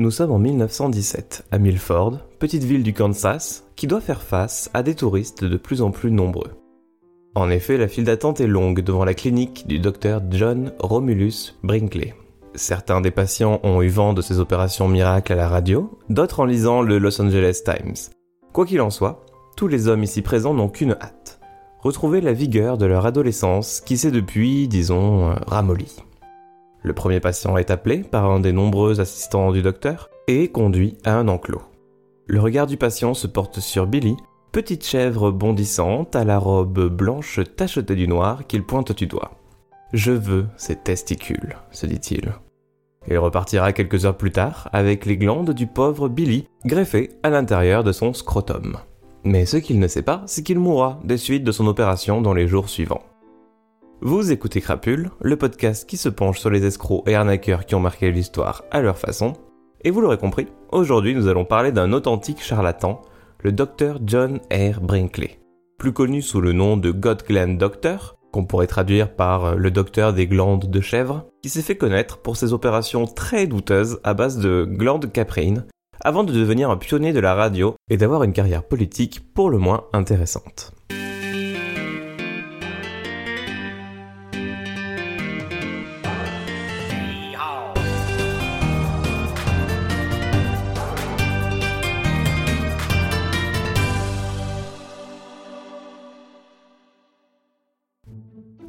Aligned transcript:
Nous 0.00 0.10
sommes 0.10 0.32
en 0.32 0.38
1917, 0.38 1.44
à 1.50 1.58
Milford, 1.58 2.20
petite 2.38 2.64
ville 2.64 2.82
du 2.82 2.94
Kansas, 2.94 3.64
qui 3.76 3.86
doit 3.86 4.00
faire 4.00 4.22
face 4.22 4.70
à 4.72 4.82
des 4.82 4.94
touristes 4.94 5.44
de 5.44 5.58
plus 5.58 5.82
en 5.82 5.90
plus 5.90 6.10
nombreux. 6.10 6.52
En 7.34 7.50
effet, 7.50 7.76
la 7.76 7.86
file 7.86 8.04
d'attente 8.04 8.40
est 8.40 8.46
longue 8.46 8.80
devant 8.80 9.04
la 9.04 9.12
clinique 9.12 9.66
du 9.66 9.78
docteur 9.78 10.22
John 10.30 10.72
Romulus 10.78 11.54
Brinkley. 11.62 12.14
Certains 12.54 13.02
des 13.02 13.10
patients 13.10 13.60
ont 13.62 13.82
eu 13.82 13.88
vent 13.88 14.14
de 14.14 14.22
ces 14.22 14.40
opérations 14.40 14.88
miracles 14.88 15.34
à 15.34 15.36
la 15.36 15.48
radio, 15.50 15.90
d'autres 16.08 16.40
en 16.40 16.46
lisant 16.46 16.80
le 16.80 16.96
Los 16.96 17.20
Angeles 17.20 17.60
Times. 17.62 18.10
Quoi 18.54 18.64
qu'il 18.64 18.80
en 18.80 18.88
soit, 18.88 19.26
tous 19.54 19.68
les 19.68 19.86
hommes 19.86 20.02
ici 20.02 20.22
présents 20.22 20.54
n'ont 20.54 20.70
qu'une 20.70 20.92
hâte. 20.92 21.40
Retrouver 21.82 22.22
la 22.22 22.32
vigueur 22.32 22.78
de 22.78 22.86
leur 22.86 23.04
adolescence 23.04 23.82
qui 23.82 23.98
s'est 23.98 24.10
depuis, 24.10 24.66
disons, 24.66 25.32
euh, 25.32 25.34
ramollie. 25.46 25.94
Le 26.82 26.92
premier 26.94 27.20
patient 27.20 27.56
est 27.56 27.70
appelé 27.70 27.98
par 27.98 28.24
un 28.24 28.40
des 28.40 28.52
nombreux 28.52 29.00
assistants 29.00 29.52
du 29.52 29.62
docteur 29.62 30.08
et 30.28 30.48
conduit 30.48 30.96
à 31.04 31.16
un 31.16 31.28
enclos. 31.28 31.62
Le 32.26 32.40
regard 32.40 32.66
du 32.66 32.76
patient 32.76 33.12
se 33.12 33.26
porte 33.26 33.60
sur 33.60 33.86
Billy, 33.86 34.16
petite 34.52 34.84
chèvre 34.84 35.30
bondissante 35.30 36.16
à 36.16 36.24
la 36.24 36.38
robe 36.38 36.88
blanche 36.88 37.40
tachetée 37.56 37.96
du 37.96 38.08
noir 38.08 38.46
qu'il 38.46 38.64
pointe 38.64 38.92
du 38.92 39.06
doigt. 39.06 39.32
Je 39.92 40.12
veux 40.12 40.46
ces 40.56 40.76
testicules, 40.76 41.56
se 41.70 41.86
dit-il. 41.86 42.32
Il 43.08 43.18
repartira 43.18 43.72
quelques 43.72 44.04
heures 44.04 44.16
plus 44.16 44.30
tard 44.30 44.68
avec 44.72 45.04
les 45.04 45.16
glandes 45.16 45.50
du 45.50 45.66
pauvre 45.66 46.08
Billy 46.08 46.46
greffées 46.64 47.10
à 47.22 47.30
l'intérieur 47.30 47.82
de 47.82 47.92
son 47.92 48.12
scrotum. 48.12 48.76
Mais 49.24 49.44
ce 49.46 49.56
qu'il 49.56 49.78
ne 49.80 49.88
sait 49.88 50.02
pas, 50.02 50.22
c'est 50.26 50.42
qu'il 50.42 50.58
mourra 50.58 51.00
des 51.04 51.18
suites 51.18 51.44
de 51.44 51.52
son 51.52 51.66
opération 51.66 52.22
dans 52.22 52.34
les 52.34 52.48
jours 52.48 52.68
suivants. 52.68 53.02
Vous 54.02 54.32
écoutez 54.32 54.62
Crapule, 54.62 55.10
le 55.20 55.36
podcast 55.36 55.86
qui 55.86 55.98
se 55.98 56.08
penche 56.08 56.40
sur 56.40 56.48
les 56.48 56.64
escrocs 56.64 57.06
et 57.06 57.14
arnaqueurs 57.14 57.66
qui 57.66 57.74
ont 57.74 57.80
marqué 57.80 58.10
l'histoire 58.10 58.64
à 58.70 58.80
leur 58.80 58.96
façon. 58.96 59.34
Et 59.84 59.90
vous 59.90 60.00
l'aurez 60.00 60.16
compris, 60.16 60.46
aujourd'hui 60.72 61.14
nous 61.14 61.28
allons 61.28 61.44
parler 61.44 61.70
d'un 61.70 61.92
authentique 61.92 62.42
charlatan, 62.42 63.02
le 63.42 63.52
docteur 63.52 63.98
John 64.06 64.40
R. 64.50 64.80
Brinkley. 64.80 65.38
Plus 65.78 65.92
connu 65.92 66.22
sous 66.22 66.40
le 66.40 66.54
nom 66.54 66.78
de 66.78 66.90
God 66.90 67.24
Gland 67.28 67.58
Doctor, 67.58 68.16
qu'on 68.32 68.46
pourrait 68.46 68.66
traduire 68.66 69.14
par 69.14 69.44
euh, 69.44 69.54
le 69.56 69.70
docteur 69.70 70.14
des 70.14 70.26
glandes 70.26 70.70
de 70.70 70.80
chèvre, 70.80 71.26
qui 71.42 71.50
s'est 71.50 71.60
fait 71.60 71.76
connaître 71.76 72.22
pour 72.22 72.38
ses 72.38 72.54
opérations 72.54 73.04
très 73.04 73.46
douteuses 73.46 74.00
à 74.02 74.14
base 74.14 74.38
de 74.38 74.64
glandes 74.66 75.12
caprines, 75.12 75.66
avant 76.00 76.24
de 76.24 76.32
devenir 76.32 76.70
un 76.70 76.78
pionnier 76.78 77.12
de 77.12 77.20
la 77.20 77.34
radio 77.34 77.74
et 77.90 77.98
d'avoir 77.98 78.22
une 78.22 78.32
carrière 78.32 78.62
politique 78.62 79.20
pour 79.34 79.50
le 79.50 79.58
moins 79.58 79.84
intéressante. 79.92 80.72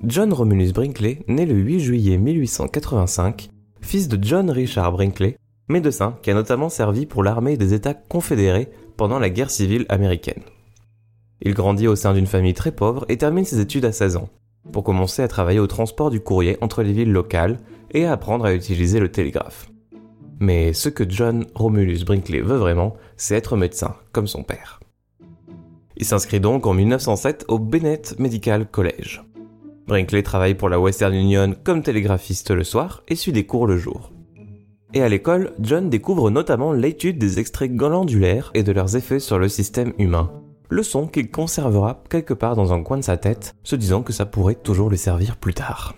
John 0.04 0.34
Romulus 0.34 0.74
Brinkley 0.74 1.20
naît 1.28 1.46
le 1.46 1.54
8 1.54 1.80
juillet 1.80 2.18
1885, 2.18 3.52
fils 3.82 4.08
de 4.08 4.18
John 4.20 4.50
Richard 4.50 4.94
Brinkley, 4.94 5.38
médecin 5.70 6.18
qui 6.24 6.32
a 6.32 6.34
notamment 6.34 6.70
servi 6.70 7.06
pour 7.06 7.24
l'armée 7.24 7.56
des 7.56 7.76
États 7.76 7.94
confédérés 7.94 8.72
pendant 8.98 9.20
la 9.20 9.30
guerre 9.30 9.52
civile 9.52 9.86
américaine. 9.90 10.42
Il 11.44 11.54
grandit 11.54 11.88
au 11.88 11.96
sein 11.96 12.16
d'une 12.16 12.26
famille 12.26 12.56
très 12.56 12.72
pauvre 12.72 13.06
et 13.10 13.18
termine 13.18 13.46
ses 13.46 13.60
études 13.60 13.86
à 13.86 13.92
16 13.92 14.16
ans, 14.16 14.30
pour 14.72 14.84
commencer 14.84 15.22
à 15.22 15.28
travailler 15.28 15.60
au 15.60 15.68
transport 15.68 16.10
du 16.10 16.20
courrier 16.20 16.58
entre 16.62 16.82
les 16.82 16.94
villes 16.94 17.12
locales 17.12 17.60
et 17.92 18.06
à 18.06 18.14
apprendre 18.14 18.46
à 18.46 18.56
utiliser 18.56 19.00
le 19.00 19.12
télégraphe. 19.12 19.70
Mais 20.40 20.74
ce 20.74 20.90
que 20.90 21.08
John 21.08 21.46
Romulus 21.54 22.06
Brinkley 22.06 22.42
veut 22.42 22.58
vraiment, 22.58 22.96
c'est 23.18 23.36
être 23.36 23.56
médecin, 23.56 23.96
comme 24.14 24.28
son 24.28 24.42
père. 24.42 24.80
Il 25.96 26.06
s'inscrit 26.06 26.40
donc 26.40 26.66
en 26.66 26.74
1907 26.74 27.46
au 27.50 27.60
Bennett 27.60 28.18
Medical 28.18 28.66
College. 28.66 29.22
Brinkley 29.88 30.24
travaille 30.24 30.56
pour 30.56 30.70
la 30.70 30.80
Western 30.80 31.14
Union 31.14 31.56
comme 31.64 31.84
télégraphiste 31.84 32.52
le 32.52 32.64
soir 32.64 33.04
et 33.08 33.16
suit 33.16 33.32
des 33.32 33.46
cours 33.46 33.68
le 33.68 33.78
jour. 33.78 34.12
Et 34.94 35.02
à 35.02 35.10
l'école, 35.10 35.54
John 35.60 35.90
découvre 35.90 36.30
notamment 36.30 36.74
l'étude 36.74 37.18
des 37.18 37.40
extraits 37.40 37.74
glandulaires 37.74 38.52
et 38.54 38.64
de 38.64 38.72
leurs 38.72 38.96
effets 38.96 39.20
sur 39.20 39.40
le 39.40 39.48
système 39.48 39.94
humain. 39.98 40.32
Leçon 40.70 41.08
qu'il 41.08 41.32
conservera 41.32 42.04
quelque 42.10 42.34
part 42.34 42.56
dans 42.56 42.74
un 42.74 42.84
coin 42.84 42.98
de 42.98 43.04
sa 43.04 43.18
tête, 43.18 43.56
se 43.64 43.76
disant 43.76 44.04
que 44.04 44.14
ça 44.14 44.26
pourrait 44.26 44.56
toujours 44.56 44.90
lui 44.90 44.98
servir 44.98 45.38
plus 45.38 45.54
tard. 45.54 45.96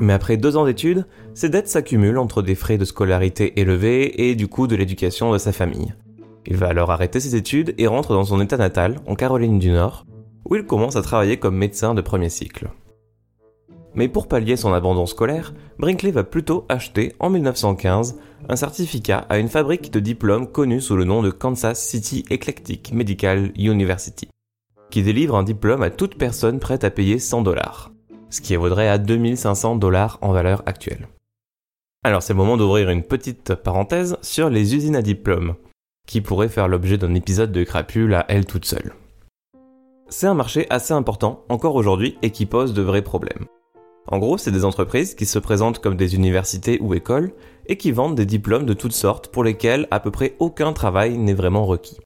Mais 0.00 0.12
après 0.12 0.36
deux 0.36 0.56
ans 0.56 0.64
d'études, 0.64 1.06
ses 1.34 1.48
dettes 1.48 1.68
s'accumulent 1.68 2.18
entre 2.18 2.42
des 2.42 2.54
frais 2.54 2.78
de 2.78 2.84
scolarité 2.84 3.60
élevés 3.60 4.28
et 4.28 4.34
du 4.34 4.48
coût 4.48 4.66
de 4.66 4.76
l'éducation 4.76 5.32
de 5.32 5.38
sa 5.38 5.52
famille. 5.52 5.94
Il 6.46 6.56
va 6.56 6.68
alors 6.68 6.90
arrêter 6.90 7.20
ses 7.20 7.36
études 7.36 7.74
et 7.78 7.86
rentre 7.86 8.12
dans 8.12 8.24
son 8.24 8.40
état 8.40 8.56
natal, 8.56 9.00
en 9.06 9.14
Caroline 9.14 9.58
du 9.58 9.70
Nord, 9.70 10.04
où 10.44 10.56
il 10.56 10.64
commence 10.64 10.96
à 10.96 11.02
travailler 11.02 11.38
comme 11.38 11.56
médecin 11.56 11.94
de 11.94 12.00
premier 12.00 12.28
cycle. 12.28 12.70
Mais 13.94 14.08
pour 14.08 14.26
pallier 14.26 14.56
son 14.56 14.72
abandon 14.72 15.06
scolaire, 15.06 15.54
Brinkley 15.78 16.10
va 16.10 16.24
plutôt 16.24 16.66
acheter, 16.68 17.14
en 17.20 17.30
1915, 17.30 18.18
un 18.48 18.56
certificat 18.56 19.18
à 19.28 19.38
une 19.38 19.48
fabrique 19.48 19.92
de 19.92 20.00
diplômes 20.00 20.50
connue 20.50 20.80
sous 20.80 20.96
le 20.96 21.04
nom 21.04 21.22
de 21.22 21.30
Kansas 21.30 21.80
City 21.80 22.24
Eclectic 22.30 22.92
Medical 22.92 23.52
University, 23.56 24.28
qui 24.90 25.02
délivre 25.02 25.36
un 25.36 25.44
diplôme 25.44 25.82
à 25.82 25.90
toute 25.90 26.18
personne 26.18 26.58
prête 26.58 26.84
à 26.84 26.90
payer 26.90 27.18
100 27.18 27.42
dollars, 27.42 27.92
ce 28.30 28.40
qui 28.40 28.54
évaudrait 28.54 28.88
à 28.88 28.98
2500 28.98 29.76
dollars 29.76 30.18
en 30.22 30.32
valeur 30.32 30.62
actuelle. 30.66 31.08
Alors 32.02 32.22
c'est 32.22 32.34
le 32.34 32.38
moment 32.38 32.56
d'ouvrir 32.56 32.90
une 32.90 33.04
petite 33.04 33.54
parenthèse 33.54 34.18
sur 34.22 34.50
les 34.50 34.74
usines 34.74 34.96
à 34.96 35.02
diplômes, 35.02 35.54
qui 36.06 36.20
pourraient 36.20 36.48
faire 36.48 36.68
l'objet 36.68 36.98
d'un 36.98 37.14
épisode 37.14 37.52
de 37.52 37.64
crapule 37.64 38.12
à 38.14 38.26
elle 38.28 38.44
toute 38.44 38.66
seule. 38.66 38.92
C'est 40.16 40.28
un 40.28 40.34
marché 40.34 40.68
assez 40.70 40.94
important 40.94 41.42
encore 41.48 41.74
aujourd'hui 41.74 42.16
et 42.22 42.30
qui 42.30 42.46
pose 42.46 42.72
de 42.72 42.82
vrais 42.82 43.02
problèmes. 43.02 43.46
En 44.06 44.18
gros, 44.18 44.38
c'est 44.38 44.52
des 44.52 44.64
entreprises 44.64 45.16
qui 45.16 45.26
se 45.26 45.40
présentent 45.40 45.80
comme 45.80 45.96
des 45.96 46.14
universités 46.14 46.78
ou 46.80 46.94
écoles 46.94 47.32
et 47.66 47.76
qui 47.76 47.90
vendent 47.90 48.14
des 48.14 48.24
diplômes 48.24 48.64
de 48.64 48.74
toutes 48.74 48.92
sortes 48.92 49.26
pour 49.26 49.42
lesquels 49.42 49.88
à 49.90 49.98
peu 49.98 50.12
près 50.12 50.36
aucun 50.38 50.72
travail 50.72 51.18
n'est 51.18 51.34
vraiment 51.34 51.66
requis. 51.66 51.98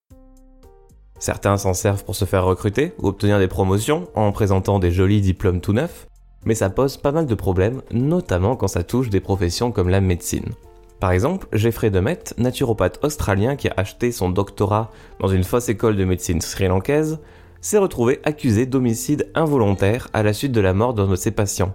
Certains 1.19 1.59
s'en 1.59 1.75
servent 1.75 2.03
pour 2.03 2.17
se 2.17 2.25
faire 2.25 2.47
recruter 2.47 2.95
ou 2.99 3.09
obtenir 3.09 3.39
des 3.39 3.47
promotions 3.47 4.09
en 4.15 4.33
présentant 4.33 4.79
des 4.79 4.91
jolis 4.91 5.21
diplômes 5.21 5.61
tout 5.61 5.75
neufs, 5.75 6.07
mais 6.47 6.55
ça 6.55 6.71
pose 6.71 6.97
pas 6.97 7.13
mal 7.13 7.27
de 7.27 7.35
problèmes, 7.35 7.83
notamment 7.93 8.57
quand 8.57 8.69
ça 8.69 8.85
touche 8.85 9.11
des 9.11 9.21
professions 9.21 9.71
comme 9.71 9.91
la 9.91 10.01
médecine. 10.01 10.55
Par 10.99 11.13
exemple, 11.13 11.47
Jeffrey 11.53 11.91
Demet, 11.91 12.25
naturopathe 12.39 13.05
australien 13.05 13.55
qui 13.55 13.69
a 13.69 13.75
acheté 13.77 14.13
son 14.13 14.31
doctorat 14.31 14.91
dans 15.21 15.29
une 15.29 15.45
fausse 15.45 15.69
école 15.69 15.97
de 15.97 16.07
médecine 16.07 16.41
sri-lankaise, 16.41 17.19
s'est 17.61 17.79
retrouvé 17.79 18.21
accusé 18.25 18.67
d'homicide 18.67 19.31
involontaire 19.35 20.09
à 20.13 20.23
la 20.23 20.33
suite 20.33 20.53
de 20.53 20.61
la 20.61 20.75
mort 20.75 20.95
d'un 20.95 21.09
de 21.09 21.17
ses 21.17 21.31
patients, 21.31 21.75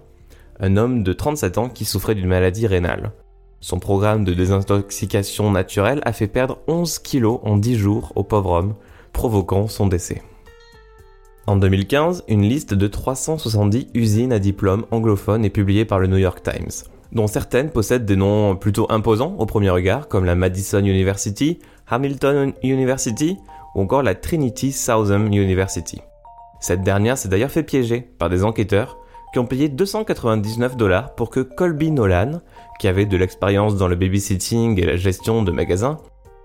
un 0.60 0.78
homme 0.78 1.04
de 1.04 1.14
37 1.14 1.58
ans 1.58 1.70
qui 1.70 1.86
souffrait 1.86 2.16
d'une 2.16 2.28
maladie 2.28 2.68
rénale. 2.68 3.12
Son 3.60 3.80
programme 3.80 4.26
de 4.26 4.34
désintoxication 4.34 5.50
naturelle 5.52 6.02
a 6.04 6.14
fait 6.14 6.28
perdre 6.28 6.60
11 6.68 7.00
kilos 7.00 7.40
en 7.44 7.58
10 7.58 7.76
jours 7.76 8.12
au 8.16 8.24
pauvre 8.24 8.52
homme, 8.52 8.76
provoquant 9.14 9.68
son 9.68 9.88
décès. 9.88 10.22
En 11.46 11.58
2015, 11.58 12.24
une 12.28 12.44
liste 12.44 12.74
de 12.74 12.88
370 12.88 13.88
usines 13.94 14.34
à 14.34 14.40
diplôme 14.40 14.86
anglophones 14.92 15.46
est 15.46 15.50
publiée 15.50 15.86
par 15.86 16.00
le 16.00 16.08
New 16.08 16.18
York 16.18 16.42
Times, 16.42 16.72
dont 17.12 17.28
certaines 17.28 17.70
possèdent 17.70 18.06
des 18.06 18.16
noms 18.16 18.56
plutôt 18.56 18.88
imposants 18.90 19.36
au 19.38 19.46
premier 19.46 19.70
regard, 19.70 20.08
comme 20.08 20.26
la 20.26 20.36
Madison 20.36 20.80
University, 20.80 21.60
Hamilton 21.88 22.54
University 22.64 23.38
ou 23.76 23.82
encore 23.82 24.04
la 24.04 24.16
Trinity 24.16 24.72
Southern 24.72 25.34
University. 25.34 26.02
Cette 26.60 26.82
dernière 26.82 27.18
s'est 27.18 27.30
d'ailleurs 27.30 27.52
fait 27.52 27.64
piéger 27.64 28.02
par 28.18 28.30
des 28.30 28.44
enquêteurs 28.44 28.98
qui 29.34 29.40
ont 29.40 29.46
payé 29.46 29.68
299 29.68 30.78
dollars 30.78 31.16
pour 31.16 31.30
que 31.30 31.40
Colby 31.40 31.92
Nolan, 31.92 32.42
qui 32.80 32.88
avait 32.88 33.06
de 33.06 33.18
l'expérience 33.18 33.76
dans 33.76 33.88
le 33.88 33.96
babysitting 33.96 34.80
et 34.80 34.86
la 34.86 34.96
gestion 34.96 35.42
de 35.42 35.52
magasins, 35.52 35.98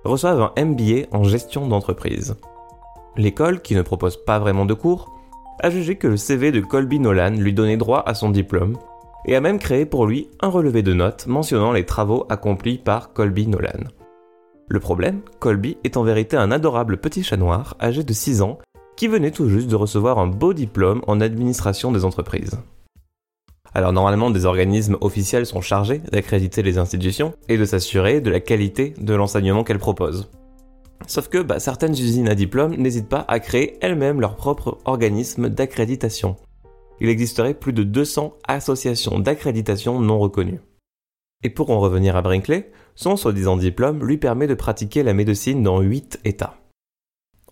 reçoive 0.04 0.40
un 0.40 0.64
MBA 0.64 1.06
en 1.12 1.22
gestion 1.22 1.68
d'entreprise. 1.68 2.36
L'école, 3.16 3.60
qui 3.60 3.74
ne 3.74 3.82
propose 3.82 4.16
pas 4.24 4.38
vraiment 4.38 4.64
de 4.64 4.74
cours, 4.74 5.14
a 5.60 5.70
jugé 5.70 5.96
que 5.96 6.06
le 6.06 6.16
CV 6.16 6.50
de 6.50 6.60
Colby 6.60 6.98
Nolan 6.98 7.30
lui 7.30 7.52
donnait 7.52 7.76
droit 7.76 8.02
à 8.06 8.14
son 8.14 8.30
diplôme, 8.30 8.78
et 9.26 9.36
a 9.36 9.40
même 9.40 9.58
créé 9.58 9.84
pour 9.84 10.06
lui 10.06 10.28
un 10.40 10.48
relevé 10.48 10.82
de 10.82 10.94
notes 10.94 11.26
mentionnant 11.26 11.72
les 11.72 11.84
travaux 11.84 12.24
accomplis 12.30 12.78
par 12.78 13.12
Colby 13.12 13.46
Nolan. 13.46 13.90
Le 14.70 14.80
problème, 14.80 15.22
Colby 15.38 15.78
est 15.84 15.96
en 15.96 16.02
vérité 16.02 16.36
un 16.36 16.50
adorable 16.50 16.98
petit 16.98 17.22
chat 17.22 17.38
noir 17.38 17.74
âgé 17.80 18.04
de 18.04 18.12
6 18.12 18.42
ans 18.42 18.58
qui 18.96 19.08
venait 19.08 19.30
tout 19.30 19.48
juste 19.48 19.68
de 19.68 19.76
recevoir 19.76 20.18
un 20.18 20.26
beau 20.26 20.52
diplôme 20.52 21.02
en 21.06 21.20
administration 21.20 21.90
des 21.90 22.04
entreprises. 22.04 22.58
Alors 23.72 23.92
normalement, 23.92 24.30
des 24.30 24.44
organismes 24.44 24.98
officiels 25.00 25.46
sont 25.46 25.62
chargés 25.62 26.02
d'accréditer 26.12 26.62
les 26.62 26.76
institutions 26.76 27.32
et 27.48 27.56
de 27.56 27.64
s'assurer 27.64 28.20
de 28.20 28.30
la 28.30 28.40
qualité 28.40 28.92
de 28.98 29.14
l'enseignement 29.14 29.64
qu'elles 29.64 29.78
proposent. 29.78 30.30
Sauf 31.06 31.28
que 31.28 31.38
bah, 31.38 31.60
certaines 31.60 31.92
usines 31.92 32.28
à 32.28 32.34
diplôme 32.34 32.74
n'hésitent 32.76 33.08
pas 33.08 33.24
à 33.28 33.40
créer 33.40 33.78
elles-mêmes 33.80 34.20
leur 34.20 34.36
propre 34.36 34.78
organisme 34.84 35.48
d'accréditation. 35.48 36.36
Il 37.00 37.08
existerait 37.08 37.54
plus 37.54 37.72
de 37.72 37.84
200 37.84 38.34
associations 38.46 39.18
d'accréditation 39.18 40.00
non 40.00 40.18
reconnues. 40.18 40.60
Et 41.44 41.50
pour 41.50 41.70
en 41.70 41.78
revenir 41.78 42.16
à 42.16 42.22
Brinkley, 42.22 42.70
son 42.96 43.16
soi-disant 43.16 43.56
diplôme 43.56 44.04
lui 44.04 44.18
permet 44.18 44.48
de 44.48 44.54
pratiquer 44.54 45.04
la 45.04 45.14
médecine 45.14 45.62
dans 45.62 45.80
8 45.80 46.20
États. 46.24 46.56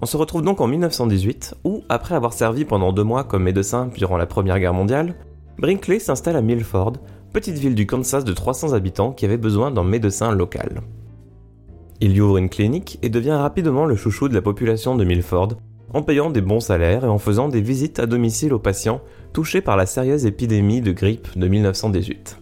On 0.01 0.07
se 0.07 0.17
retrouve 0.17 0.43
donc 0.43 0.61
en 0.61 0.67
1918, 0.67 1.55
où, 1.65 1.83
après 1.89 2.17
avoir 2.17 2.33
servi 2.33 2.65
pendant 2.65 2.93
deux 2.93 3.05
mois 3.05 3.25
comme 3.25 3.45
médecin 3.45 3.89
durant 3.97 4.17
la 4.17 4.27
Première 4.27 4.59
Guerre 4.59 4.75
mondiale, 4.75 5.15
Brinkley 5.59 6.01
s'installe 6.01 6.37
à 6.37 6.43
Milford, 6.43 6.95
petite 7.33 7.59
ville 7.59 7.77
du 7.77 7.87
Kansas 7.87 8.25
de 8.25 8.33
300 8.33 8.73
habitants 8.73 9.13
qui 9.13 9.25
avait 9.25 9.37
besoin 9.37 9.71
d'un 9.71 9.85
médecin 9.85 10.33
local. 10.33 10.83
Il 12.01 12.13
y 12.13 12.21
ouvre 12.21 12.39
une 12.39 12.51
clinique 12.51 12.99
et 13.03 13.09
devient 13.09 13.31
rapidement 13.31 13.87
le 13.87 13.97
chouchou 13.97 14.29
de 14.29 14.35
la 14.35 14.43
population 14.43 14.97
de 14.97 15.05
Milford, 15.05 15.55
en 15.95 16.03
payant 16.03 16.29
des 16.29 16.43
bons 16.43 16.61
salaires 16.61 17.05
et 17.05 17.09
en 17.09 17.19
faisant 17.19 17.49
des 17.49 17.63
visites 17.63 18.01
à 18.01 18.07
domicile 18.07 18.53
aux 18.53 18.59
patients 18.59 19.01
touchés 19.33 19.61
par 19.61 19.77
la 19.77 19.87
sérieuse 19.87 20.27
épidémie 20.27 20.81
de 20.81 20.93
grippe 20.93 21.39
de 21.39 21.47
1918. 21.47 22.41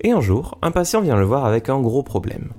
Et 0.00 0.12
un 0.12 0.20
jour, 0.20 0.58
un 0.62 0.70
patient 0.70 1.00
vient 1.00 1.16
le 1.16 1.24
voir 1.24 1.44
avec 1.44 1.68
un 1.68 1.80
gros 1.80 2.02
problème. 2.02 2.52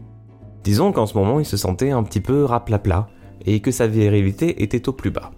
Disons 0.64 0.92
qu'en 0.92 1.06
ce 1.06 1.18
moment 1.18 1.40
il 1.40 1.46
se 1.46 1.58
sentait 1.58 1.92
un 1.92 2.04
petit 2.04 2.20
peu 2.20 2.44
raplapla 2.44 3.08
et 3.46 3.62
que 3.62 3.72
sa 3.72 3.88
virilité 3.88 4.62
était 4.62 4.90
au 4.90 4.94
plus 4.94 5.12
bas. 5.12 5.32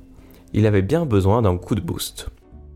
Il 0.53 0.65
avait 0.65 0.81
bien 0.81 1.05
besoin 1.05 1.41
d'un 1.41 1.57
coup 1.57 1.75
de 1.75 1.81
boost. 1.81 2.29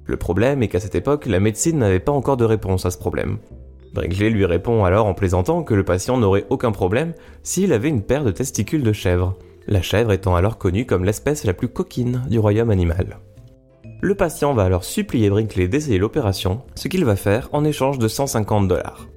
Le 0.05 0.17
problème 0.17 0.61
est 0.61 0.67
qu'à 0.67 0.79
cette 0.79 0.95
époque, 0.95 1.25
la 1.25 1.39
médecine 1.39 1.79
n'avait 1.79 1.99
pas 1.99 2.11
encore 2.11 2.37
de 2.37 2.45
réponse 2.45 2.85
à 2.85 2.91
ce 2.91 2.99
problème. 2.99 3.39
Brinkley 3.93 4.29
lui 4.29 4.45
répond 4.45 4.83
alors 4.83 5.07
en 5.07 5.13
plaisantant 5.13 5.63
que 5.63 5.73
le 5.73 5.83
patient 5.83 6.17
n'aurait 6.17 6.45
aucun 6.49 6.71
problème 6.71 7.13
s'il 7.41 7.73
avait 7.73 7.89
une 7.89 8.03
paire 8.03 8.23
de 8.23 8.31
testicules 8.31 8.83
de 8.83 8.93
chèvre, 8.93 9.35
la 9.67 9.81
chèvre 9.81 10.11
étant 10.11 10.35
alors 10.35 10.59
connue 10.59 10.85
comme 10.85 11.05
l'espèce 11.05 11.45
la 11.45 11.53
plus 11.53 11.69
coquine 11.69 12.23
du 12.29 12.37
royaume 12.37 12.69
animal. 12.69 13.19
Le 14.01 14.13
patient 14.13 14.53
va 14.53 14.63
alors 14.63 14.83
supplier 14.83 15.29
Brinkley 15.29 15.67
d'essayer 15.67 15.97
l'opération, 15.97 16.61
ce 16.75 16.87
qu'il 16.87 17.05
va 17.05 17.15
faire 17.15 17.49
en 17.53 17.63
échange 17.63 17.97
de 17.97 18.07
150 18.07 18.67
dollars. 18.67 19.07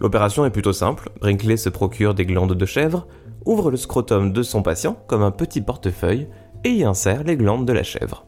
L'opération 0.00 0.46
est 0.46 0.50
plutôt 0.50 0.72
simple, 0.72 1.10
Brinkley 1.20 1.58
se 1.58 1.68
procure 1.68 2.14
des 2.14 2.24
glandes 2.24 2.54
de 2.54 2.66
chèvre, 2.66 3.06
ouvre 3.44 3.70
le 3.70 3.76
scrotum 3.76 4.32
de 4.32 4.42
son 4.42 4.62
patient 4.62 4.96
comme 5.06 5.22
un 5.22 5.30
petit 5.30 5.60
portefeuille 5.60 6.28
et 6.64 6.70
y 6.70 6.84
insère 6.84 7.22
les 7.22 7.36
glandes 7.36 7.66
de 7.66 7.72
la 7.72 7.82
chèvre. 7.82 8.26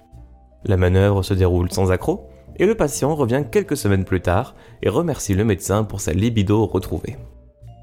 La 0.64 0.76
manœuvre 0.76 1.22
se 1.22 1.34
déroule 1.34 1.72
sans 1.72 1.90
accroc, 1.90 2.28
et 2.56 2.66
le 2.66 2.74
patient 2.74 3.14
revient 3.14 3.44
quelques 3.50 3.78
semaines 3.78 4.04
plus 4.04 4.20
tard 4.20 4.54
et 4.82 4.90
remercie 4.90 5.34
le 5.34 5.44
médecin 5.44 5.84
pour 5.84 6.02
sa 6.02 6.12
libido 6.12 6.66
retrouvée. 6.66 7.16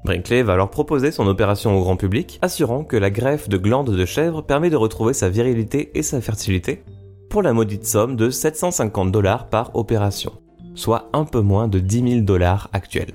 Brinkley 0.04 0.42
va 0.42 0.54
alors 0.54 0.70
proposer 0.70 1.10
son 1.10 1.26
opération 1.26 1.76
au 1.76 1.80
grand 1.80 1.96
public, 1.96 2.38
assurant 2.40 2.84
que 2.84 2.96
la 2.96 3.10
greffe 3.10 3.48
de 3.48 3.58
glandes 3.58 3.90
de 3.90 4.04
chèvre 4.04 4.42
permet 4.42 4.70
de 4.70 4.76
retrouver 4.76 5.12
sa 5.12 5.28
virilité 5.28 5.90
et 5.94 6.02
sa 6.02 6.20
fertilité, 6.20 6.84
pour 7.28 7.42
la 7.42 7.52
maudite 7.52 7.84
somme 7.84 8.16
de 8.16 8.30
750 8.30 9.12
dollars 9.12 9.48
par 9.48 9.74
opération, 9.74 10.32
soit 10.74 11.10
un 11.12 11.24
peu 11.24 11.40
moins 11.40 11.68
de 11.68 11.80
10 11.80 12.10
000 12.10 12.20
dollars 12.22 12.70
actuels. 12.72 13.12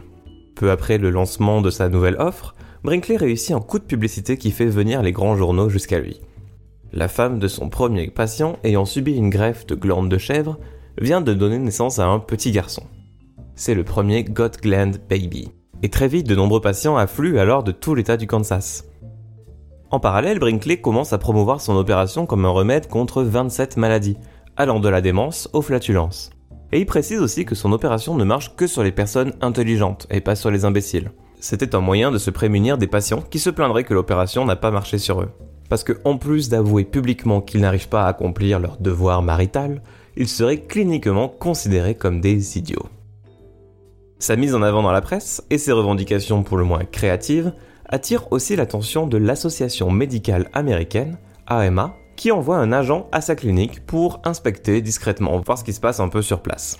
Peu 0.55 0.71
après 0.71 0.97
le 0.97 1.09
lancement 1.09 1.61
de 1.61 1.69
sa 1.69 1.89
nouvelle 1.89 2.15
offre, 2.17 2.55
Brinkley 2.83 3.17
réussit 3.17 3.51
un 3.51 3.59
coup 3.59 3.79
de 3.79 3.83
publicité 3.83 4.37
qui 4.37 4.51
fait 4.51 4.65
venir 4.65 5.01
les 5.01 5.11
grands 5.11 5.35
journaux 5.35 5.69
jusqu'à 5.69 5.99
lui. 5.99 6.21
La 6.93 7.09
femme 7.09 7.39
de 7.39 7.47
son 7.49 7.67
premier 7.67 8.09
patient, 8.09 8.57
ayant 8.63 8.85
subi 8.85 9.15
une 9.15 9.29
greffe 9.29 9.65
de 9.65 9.75
glandes 9.75 10.07
de 10.07 10.17
chèvre, 10.17 10.57
vient 10.97 11.19
de 11.19 11.33
donner 11.33 11.57
naissance 11.57 11.99
à 11.99 12.05
un 12.05 12.19
petit 12.19 12.51
garçon. 12.51 12.83
C'est 13.55 13.75
le 13.75 13.83
premier 13.83 14.23
God 14.23 14.57
Gland 14.61 14.91
Baby. 15.09 15.51
Et 15.83 15.89
très 15.89 16.07
vite, 16.07 16.27
de 16.27 16.35
nombreux 16.35 16.61
patients 16.61 16.95
affluent 16.95 17.37
alors 17.37 17.63
de 17.63 17.73
tout 17.73 17.95
l'état 17.95 18.15
du 18.15 18.27
Kansas. 18.27 18.85
En 19.91 19.99
parallèle, 19.99 20.39
Brinkley 20.39 20.77
commence 20.77 21.11
à 21.11 21.17
promouvoir 21.17 21.59
son 21.59 21.75
opération 21.75 22.25
comme 22.25 22.45
un 22.45 22.49
remède 22.49 22.87
contre 22.87 23.23
27 23.23 23.77
maladies, 23.77 24.17
allant 24.55 24.79
de 24.79 24.89
la 24.89 25.01
démence 25.01 25.49
aux 25.53 25.61
flatulences. 25.61 26.31
Et 26.75 26.79
il 26.79 26.85
précise 26.85 27.21
aussi 27.21 27.45
que 27.45 27.55
son 27.55 27.71
opération 27.71 28.15
ne 28.15 28.25
marche 28.25 28.57
que 28.57 28.67
sur 28.67 28.83
les 28.83 28.91
personnes 28.91 29.31
intelligentes 29.39 30.07
et 30.11 30.19
pas 30.19 30.35
sur 30.35 30.51
les 30.51 30.65
imbéciles. 30.65 31.13
C'était 31.39 31.73
un 31.73 31.79
moyen 31.79 32.11
de 32.11 32.17
se 32.17 32.31
prémunir 32.31 32.77
des 32.77 32.85
patients 32.85 33.21
qui 33.21 33.39
se 33.39 33.49
plaindraient 33.49 33.85
que 33.85 33.93
l'opération 33.93 34.43
n'a 34.43 34.57
pas 34.57 34.71
marché 34.71 34.97
sur 34.97 35.21
eux. 35.21 35.29
Parce 35.69 35.85
que, 35.85 35.93
en 36.03 36.17
plus 36.17 36.49
d'avouer 36.49 36.83
publiquement 36.83 37.39
qu'ils 37.39 37.61
n'arrivent 37.61 37.87
pas 37.87 38.03
à 38.03 38.09
accomplir 38.09 38.59
leur 38.59 38.75
devoir 38.75 39.21
marital, 39.21 39.81
ils 40.17 40.27
seraient 40.27 40.63
cliniquement 40.63 41.29
considérés 41.29 41.95
comme 41.95 42.19
des 42.19 42.57
idiots. 42.57 42.89
Sa 44.19 44.35
mise 44.35 44.53
en 44.53 44.61
avant 44.61 44.83
dans 44.83 44.91
la 44.91 44.99
presse 44.99 45.45
et 45.49 45.57
ses 45.57 45.71
revendications 45.71 46.43
pour 46.43 46.57
le 46.57 46.65
moins 46.65 46.83
créatives 46.83 47.53
attirent 47.87 48.29
aussi 48.33 48.57
l'attention 48.57 49.07
de 49.07 49.15
l'association 49.15 49.91
médicale 49.91 50.49
américaine, 50.51 51.19
AMA, 51.47 51.95
qui 52.15 52.31
envoie 52.31 52.57
un 52.57 52.71
agent 52.71 53.07
à 53.11 53.21
sa 53.21 53.35
clinique 53.35 53.85
pour 53.85 54.21
inspecter 54.23 54.81
discrètement, 54.81 55.39
voir 55.39 55.57
ce 55.57 55.63
qui 55.63 55.73
se 55.73 55.79
passe 55.79 55.99
un 55.99 56.09
peu 56.09 56.21
sur 56.21 56.41
place. 56.41 56.79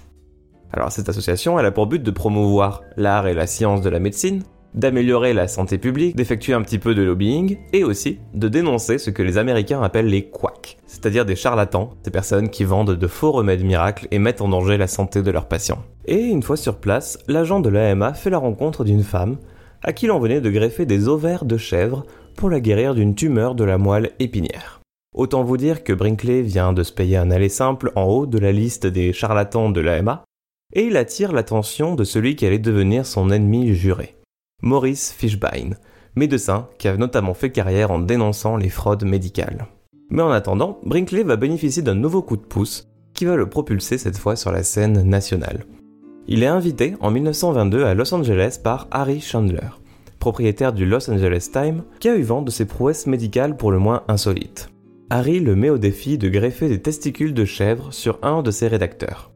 Alors 0.72 0.92
cette 0.92 1.10
association, 1.10 1.58
a 1.58 1.72
pour 1.72 1.88
but 1.88 2.04
de 2.04 2.12
promouvoir 2.12 2.82
l'art 2.98 3.28
et 3.28 3.34
la 3.34 3.48
science 3.48 3.82
de 3.82 3.90
la 3.90 4.00
médecine, 4.00 4.44
d'améliorer 4.74 5.34
la 5.34 5.48
santé 5.48 5.78
publique, 5.78 6.16
d'effectuer 6.16 6.54
un 6.54 6.62
petit 6.62 6.80
peu 6.80 6.94
de 6.94 7.02
lobbying 7.02 7.58
et 7.72 7.84
aussi 7.84 8.20
de 8.34 8.48
dénoncer 8.48 8.98
ce 8.98 9.10
que 9.10 9.24
les 9.24 9.38
Américains 9.38 9.82
appellent 9.82 10.10
les 10.10 10.30
quacks, 10.30 10.78
c'est-à-dire 10.86 11.26
des 11.26 11.36
charlatans, 11.36 11.92
des 12.04 12.12
personnes 12.12 12.50
qui 12.50 12.66
vendent 12.66 12.96
de 12.96 13.08
faux 13.08 13.32
remèdes 13.32 13.64
miracles 13.64 14.08
et 14.12 14.20
mettent 14.20 14.42
en 14.42 14.50
danger 14.50 14.78
la 14.78 14.88
santé 14.88 15.22
de 15.22 15.32
leurs 15.32 15.48
patients. 15.48 15.84
Et 16.06 16.20
une 16.20 16.44
fois 16.44 16.58
sur 16.58 16.78
place, 16.78 17.18
l'agent 17.28 17.62
de 17.62 17.70
l'AMA 17.70 18.14
fait 18.14 18.30
la 18.30 18.38
rencontre 18.38 18.84
d'une 18.84 19.04
femme 19.04 19.38
à 19.82 19.94
qui 19.94 20.08
l'on 20.08 20.20
venait 20.20 20.42
de 20.42 20.50
greffer 20.50 20.86
des 20.86 21.08
ovaires 21.08 21.46
de 21.46 21.58
chèvre 21.58 22.04
pour 22.36 22.50
la 22.50 22.60
guérir 22.60 22.96
d'une 22.96 23.16
tumeur 23.16 23.56
de 23.56 23.64
la 23.64 23.78
moelle 23.78 24.12
épinière. 24.20 24.82
Autant 25.16 25.46
vous 25.46 25.56
dire 25.56 25.86
que 25.86 25.94
Brinkley 25.94 26.42
vient 26.42 26.74
de 26.74 26.84
se 26.84 26.92
payer 26.92 27.16
un 27.16 27.32
aller 27.32 27.48
simple 27.48 27.94
en 27.96 28.04
haut 28.04 28.26
de 28.26 28.38
la 28.38 28.52
liste 28.52 28.86
des 28.86 29.14
charlatans 29.14 29.70
de 29.70 29.80
l'AMA, 29.80 30.26
et 30.74 30.84
il 30.84 30.98
attire 30.98 31.32
l'attention 31.32 31.96
de 31.96 32.04
celui 32.04 32.36
qui 32.36 32.46
allait 32.46 32.60
devenir 32.60 33.06
son 33.06 33.32
ennemi 33.32 33.74
juré. 33.74 34.18
Maurice 34.62 35.14
Fishbein, 35.14 35.76
médecin 36.18 36.68
qui 36.78 36.90
a 36.90 36.98
notamment 36.98 37.34
fait 37.34 37.50
carrière 37.50 37.92
en 37.92 38.00
dénonçant 38.00 38.58
les 38.58 38.68
fraudes 38.68 39.06
médicales. 39.06 39.68
Mais 40.10 40.22
en 40.22 40.32
attendant, 40.32 40.80
Brinkley 40.84 41.24
va 41.24 41.38
bénéficier 41.38 41.82
d'un 41.82 41.96
nouveau 41.96 42.22
coup 42.22 42.36
de 42.36 42.42
pouce 42.42 42.86
qui 43.14 43.24
va 43.24 43.38
le 43.38 43.50
propulser 43.50 43.98
cette 43.98 44.18
fois 44.18 44.36
sur 44.36 44.52
la 44.52 44.64
scène 44.64 45.02
nationale. 45.04 45.64
Il 46.28 46.44
est 46.44 46.48
invité 46.48 46.96
en 47.00 47.10
1922 47.10 47.86
à 47.86 47.94
Los 47.94 48.14
Angeles 48.14 48.60
par 48.62 48.88
Harry 48.92 49.22
Chandler, 49.22 49.70
propriétaire 50.20 50.74
du 50.74 50.86
Los 50.86 51.10
Angeles 51.10 51.48
Times, 51.54 51.84
qui 52.02 52.10
a 52.10 52.18
eu 52.18 52.24
vent 52.24 52.42
de 52.42 52.52
ses 52.52 52.66
prouesses 52.66 53.08
médicales 53.08 53.56
pour 53.56 53.72
le 53.72 53.80
moins 53.80 54.04
insolites. 54.10 54.75
Harry 55.10 55.40
le 55.40 55.56
met 55.56 55.69
au 55.69 55.78
défi 55.78 56.18
de 56.18 56.30
greffer 56.30 56.68
des 56.68 56.81
testicules 56.81 57.34
de 57.34 57.46
chèvre 57.46 57.94
sur 57.94 58.19
un 58.24 58.42
de 58.42 58.52
ses 58.52 58.68
rédacteurs. 58.68 59.31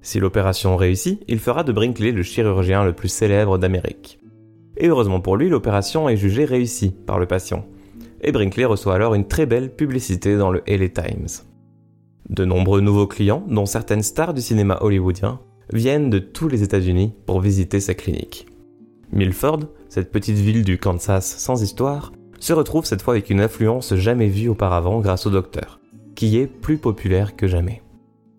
Si 0.00 0.20
l'opération 0.20 0.76
réussit, 0.76 1.22
il 1.28 1.38
fera 1.38 1.64
de 1.64 1.72
Brinkley 1.72 2.12
le 2.12 2.22
chirurgien 2.22 2.84
le 2.84 2.92
plus 2.92 3.08
célèbre 3.08 3.58
d'Amérique 3.58 4.18
et 4.78 4.88
heureusement 4.88 5.20
pour 5.20 5.36
lui, 5.36 5.48
l'opération 5.48 6.08
est 6.08 6.16
jugée 6.16 6.44
réussie 6.44 6.94
par 7.06 7.18
le 7.18 7.26
patient. 7.26 7.66
Et 8.20 8.32
Brinkley 8.32 8.64
reçoit 8.64 8.94
alors 8.94 9.14
une 9.14 9.26
très 9.26 9.46
belle 9.46 9.74
publicité 9.74 10.36
dans 10.36 10.50
le 10.50 10.62
LA 10.66 10.88
Times. 10.88 11.44
De 12.28 12.44
nombreux 12.44 12.80
nouveaux 12.80 13.06
clients, 13.06 13.44
dont 13.48 13.66
certaines 13.66 14.02
stars 14.02 14.34
du 14.34 14.40
cinéma 14.40 14.78
hollywoodien, 14.80 15.40
viennent 15.72 16.10
de 16.10 16.18
tous 16.18 16.48
les 16.48 16.62
États-Unis 16.62 17.12
pour 17.26 17.40
visiter 17.40 17.80
sa 17.80 17.94
clinique. 17.94 18.46
Milford, 19.12 19.60
cette 19.88 20.12
petite 20.12 20.36
ville 20.36 20.64
du 20.64 20.78
Kansas 20.78 21.38
sans 21.38 21.62
histoire, 21.62 22.12
se 22.40 22.52
retrouve 22.52 22.84
cette 22.84 23.02
fois 23.02 23.14
avec 23.14 23.30
une 23.30 23.40
influence 23.40 23.94
jamais 23.94 24.28
vue 24.28 24.48
auparavant 24.48 25.00
grâce 25.00 25.26
au 25.26 25.30
docteur, 25.30 25.80
qui 26.14 26.38
est 26.38 26.46
plus 26.46 26.78
populaire 26.78 27.36
que 27.36 27.46
jamais. 27.46 27.82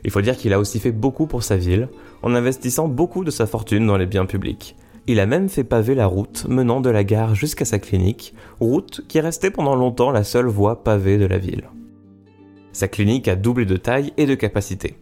Il 0.04 0.12
faut 0.12 0.22
dire 0.22 0.38
qu'il 0.38 0.54
a 0.54 0.60
aussi 0.60 0.80
fait 0.80 0.92
beaucoup 0.92 1.28
pour 1.28 1.44
sa 1.44 1.58
ville, 1.58 1.90
en 2.22 2.34
investissant 2.34 2.88
beaucoup 2.88 3.24
de 3.24 3.32
sa 3.32 3.46
fortune 3.46 3.86
dans 3.86 3.98
les 3.98 4.06
biens 4.06 4.26
publics, 4.26 4.76
il 5.10 5.20
a 5.20 5.26
même 5.26 5.50
fait 5.50 5.64
paver 5.64 5.96
la 5.96 6.06
route 6.06 6.46
menant 6.48 6.82
de 6.82 6.90
la 6.92 7.04
gare 7.04 7.34
jusqu'à 7.34 7.66
sa 7.66 7.80
clinique, 7.80 8.36
route 8.60 9.02
qui 9.08 9.18
est 9.18 9.22
restée 9.22 9.50
pendant 9.50 9.74
longtemps 9.74 10.12
la 10.12 10.24
seule 10.24 10.46
voie 10.46 10.84
pavée 10.84 11.18
de 11.18 11.26
la 11.26 11.40
ville. 11.40 11.68
Sa 12.74 12.88
clinique 12.88 13.28
a 13.28 13.36
doublé 13.36 13.66
de 13.66 13.76
taille 13.76 14.14
et 14.18 14.28
de 14.28 14.36
capacité. 14.36 14.98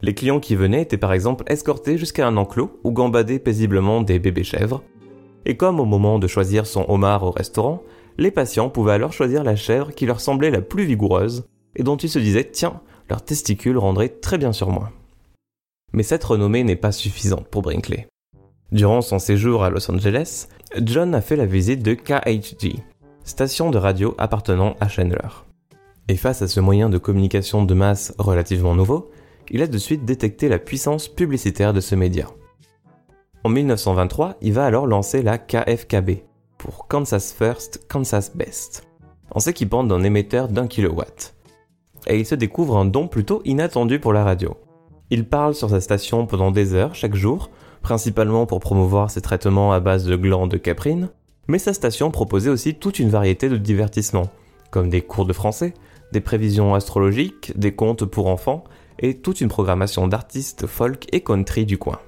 Les 0.00 0.14
clients 0.14 0.38
qui 0.38 0.54
venaient 0.54 0.82
étaient 0.82 0.96
par 0.96 1.12
exemple 1.12 1.42
escortés 1.48 1.98
jusqu'à 1.98 2.28
un 2.28 2.36
enclos 2.36 2.78
où 2.84 2.92
gambadaient 2.92 3.40
paisiblement 3.40 4.00
des 4.00 4.20
bébés 4.20 4.44
chèvres. 4.44 4.84
Et 5.44 5.56
comme 5.56 5.80
au 5.80 5.84
moment 5.84 6.20
de 6.20 6.28
choisir 6.28 6.64
son 6.64 6.88
homard 6.88 7.24
au 7.24 7.32
restaurant, 7.32 7.82
les 8.18 8.30
patients 8.32 8.68
pouvaient 8.68 8.92
alors 8.92 9.12
choisir 9.12 9.44
la 9.44 9.56
chèvre 9.56 9.92
qui 9.92 10.04
leur 10.04 10.20
semblait 10.20 10.50
la 10.50 10.60
plus 10.60 10.84
vigoureuse 10.84 11.46
et 11.76 11.84
dont 11.84 11.96
ils 11.96 12.10
se 12.10 12.18
disaient 12.18 12.50
tiens, 12.50 12.80
leurs 13.08 13.24
testicules 13.24 13.78
rendraient 13.78 14.08
très 14.08 14.36
bien 14.36 14.52
sur 14.52 14.70
moi. 14.70 14.90
Mais 15.92 16.02
cette 16.02 16.24
renommée 16.24 16.64
n'est 16.64 16.76
pas 16.76 16.92
suffisante 16.92 17.46
pour 17.48 17.62
Brinkley. 17.62 18.08
Durant 18.72 19.00
son 19.00 19.18
séjour 19.18 19.64
à 19.64 19.70
Los 19.70 19.90
Angeles, 19.90 20.48
John 20.82 21.14
a 21.14 21.22
fait 21.22 21.36
la 21.36 21.46
visite 21.46 21.82
de 21.82 21.94
KHG, 21.94 22.82
station 23.24 23.70
de 23.70 23.78
radio 23.78 24.14
appartenant 24.18 24.76
à 24.80 24.88
Chandler. 24.88 25.28
Et 26.08 26.16
face 26.16 26.42
à 26.42 26.48
ce 26.48 26.60
moyen 26.60 26.90
de 26.90 26.98
communication 26.98 27.64
de 27.64 27.74
masse 27.74 28.14
relativement 28.18 28.74
nouveau, 28.74 29.10
il 29.50 29.62
a 29.62 29.66
de 29.66 29.78
suite 29.78 30.04
détecté 30.04 30.48
la 30.48 30.58
puissance 30.58 31.08
publicitaire 31.08 31.72
de 31.72 31.80
ce 31.80 31.94
média. 31.94 32.26
En 33.44 33.48
1923, 33.48 34.36
il 34.42 34.52
va 34.52 34.66
alors 34.66 34.86
lancer 34.86 35.22
la 35.22 35.38
KFKB, 35.38 36.27
pour 36.58 36.88
Kansas 36.88 37.32
First, 37.32 37.86
Kansas 37.88 38.36
Best, 38.36 38.86
en 39.30 39.40
s'équipant 39.40 39.84
d'un 39.84 40.02
émetteur 40.02 40.48
d'un 40.48 40.66
kilowatt. 40.66 41.34
Et 42.06 42.18
il 42.18 42.26
se 42.26 42.34
découvre 42.34 42.76
un 42.76 42.84
don 42.84 43.08
plutôt 43.08 43.42
inattendu 43.44 43.98
pour 44.00 44.12
la 44.12 44.24
radio. 44.24 44.56
Il 45.10 45.26
parle 45.26 45.54
sur 45.54 45.70
sa 45.70 45.80
station 45.80 46.26
pendant 46.26 46.50
des 46.50 46.74
heures 46.74 46.94
chaque 46.94 47.14
jour 47.14 47.50
principalement 47.82 48.46
pour 48.46 48.60
promouvoir 48.60 49.10
ses 49.10 49.20
traitements 49.20 49.72
à 49.72 49.80
base 49.80 50.04
de 50.04 50.16
glands 50.16 50.46
de 50.46 50.56
caprine, 50.56 51.08
mais 51.46 51.58
sa 51.58 51.72
station 51.72 52.10
proposait 52.10 52.50
aussi 52.50 52.74
toute 52.74 52.98
une 52.98 53.08
variété 53.08 53.48
de 53.48 53.56
divertissements, 53.56 54.30
comme 54.70 54.90
des 54.90 55.00
cours 55.00 55.24
de 55.24 55.32
français, 55.32 55.74
des 56.12 56.20
prévisions 56.20 56.74
astrologiques, 56.74 57.58
des 57.58 57.74
contes 57.74 58.04
pour 58.04 58.26
enfants 58.26 58.64
et 58.98 59.14
toute 59.14 59.40
une 59.40 59.48
programmation 59.48 60.08
d'artistes 60.08 60.66
folk 60.66 61.06
et 61.12 61.22
country 61.22 61.64
du 61.64 61.78
coin. 61.78 61.98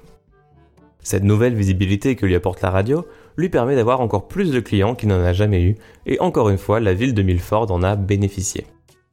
Cette 1.03 1.23
nouvelle 1.23 1.55
visibilité 1.55 2.15
que 2.15 2.25
lui 2.25 2.35
apporte 2.35 2.61
la 2.61 2.69
radio 2.69 3.05
lui 3.37 3.49
permet 3.49 3.75
d'avoir 3.75 4.01
encore 4.01 4.27
plus 4.27 4.51
de 4.51 4.59
clients 4.59 4.95
qu'il 4.95 5.09
n'en 5.09 5.23
a 5.23 5.33
jamais 5.33 5.61
eu, 5.61 5.75
et 6.05 6.19
encore 6.19 6.49
une 6.49 6.57
fois, 6.57 6.79
la 6.79 6.93
ville 6.93 7.13
de 7.13 7.21
Milford 7.21 7.71
en 7.71 7.83
a 7.83 7.95
bénéficié. 7.95 8.65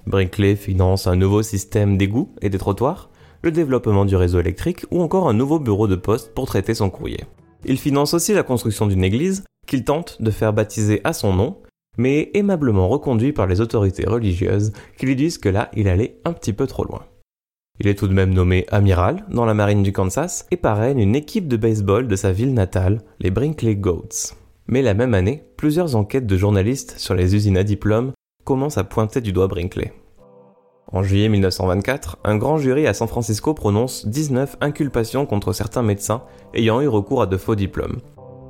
Brinkley 0.06 0.56
finance 0.56 1.06
un 1.06 1.16
nouveau 1.16 1.42
système 1.42 1.98
d'égouts 1.98 2.34
et 2.40 2.48
des 2.48 2.58
trottoirs, 2.58 3.10
le 3.42 3.50
développement 3.50 4.04
du 4.04 4.16
réseau 4.16 4.40
électrique 4.40 4.84
ou 4.90 5.02
encore 5.02 5.28
un 5.28 5.34
nouveau 5.34 5.58
bureau 5.58 5.86
de 5.86 5.96
poste 5.96 6.34
pour 6.34 6.46
traiter 6.46 6.74
son 6.74 6.90
courrier. 6.90 7.24
Il 7.64 7.78
finance 7.78 8.14
aussi 8.14 8.32
la 8.34 8.42
construction 8.42 8.86
d'une 8.86 9.04
église 9.04 9.44
qu'il 9.66 9.84
tente 9.84 10.20
de 10.22 10.30
faire 10.30 10.52
baptiser 10.52 11.00
à 11.04 11.12
son 11.12 11.32
nom, 11.32 11.58
mais 11.96 12.30
aimablement 12.34 12.88
reconduit 12.88 13.32
par 13.32 13.46
les 13.46 13.60
autorités 13.60 14.06
religieuses 14.06 14.72
qui 14.96 15.06
lui 15.06 15.16
disent 15.16 15.38
que 15.38 15.48
là, 15.48 15.70
il 15.74 15.88
allait 15.88 16.18
un 16.24 16.32
petit 16.32 16.52
peu 16.52 16.66
trop 16.66 16.84
loin. 16.84 17.04
Il 17.80 17.86
est 17.86 17.94
tout 17.94 18.08
de 18.08 18.12
même 18.12 18.34
nommé 18.34 18.66
amiral 18.72 19.24
dans 19.30 19.44
la 19.44 19.54
marine 19.54 19.84
du 19.84 19.92
Kansas 19.92 20.46
et 20.50 20.56
parraine 20.56 20.98
une 20.98 21.14
équipe 21.14 21.46
de 21.46 21.56
baseball 21.56 22.08
de 22.08 22.16
sa 22.16 22.32
ville 22.32 22.52
natale, 22.52 23.02
les 23.20 23.30
Brinkley 23.30 23.76
Goats. 23.76 24.34
Mais 24.66 24.82
la 24.82 24.94
même 24.94 25.14
année, 25.14 25.44
plusieurs 25.56 25.94
enquêtes 25.94 26.26
de 26.26 26.36
journalistes 26.36 26.94
sur 26.98 27.14
les 27.14 27.36
usines 27.36 27.56
à 27.56 27.62
diplôme 27.62 28.12
commencent 28.44 28.78
à 28.78 28.84
pointer 28.84 29.20
du 29.20 29.32
doigt 29.32 29.46
Brinkley. 29.46 29.92
En 30.90 31.02
juillet 31.02 31.28
1924, 31.28 32.18
un 32.24 32.36
grand 32.36 32.58
jury 32.58 32.86
à 32.86 32.94
San 32.94 33.06
Francisco 33.06 33.54
prononce 33.54 34.08
19 34.08 34.56
inculpations 34.60 35.26
contre 35.26 35.52
certains 35.52 35.82
médecins 35.82 36.22
ayant 36.54 36.80
eu 36.80 36.88
recours 36.88 37.22
à 37.22 37.26
de 37.26 37.36
faux 37.36 37.54
diplômes. 37.54 37.98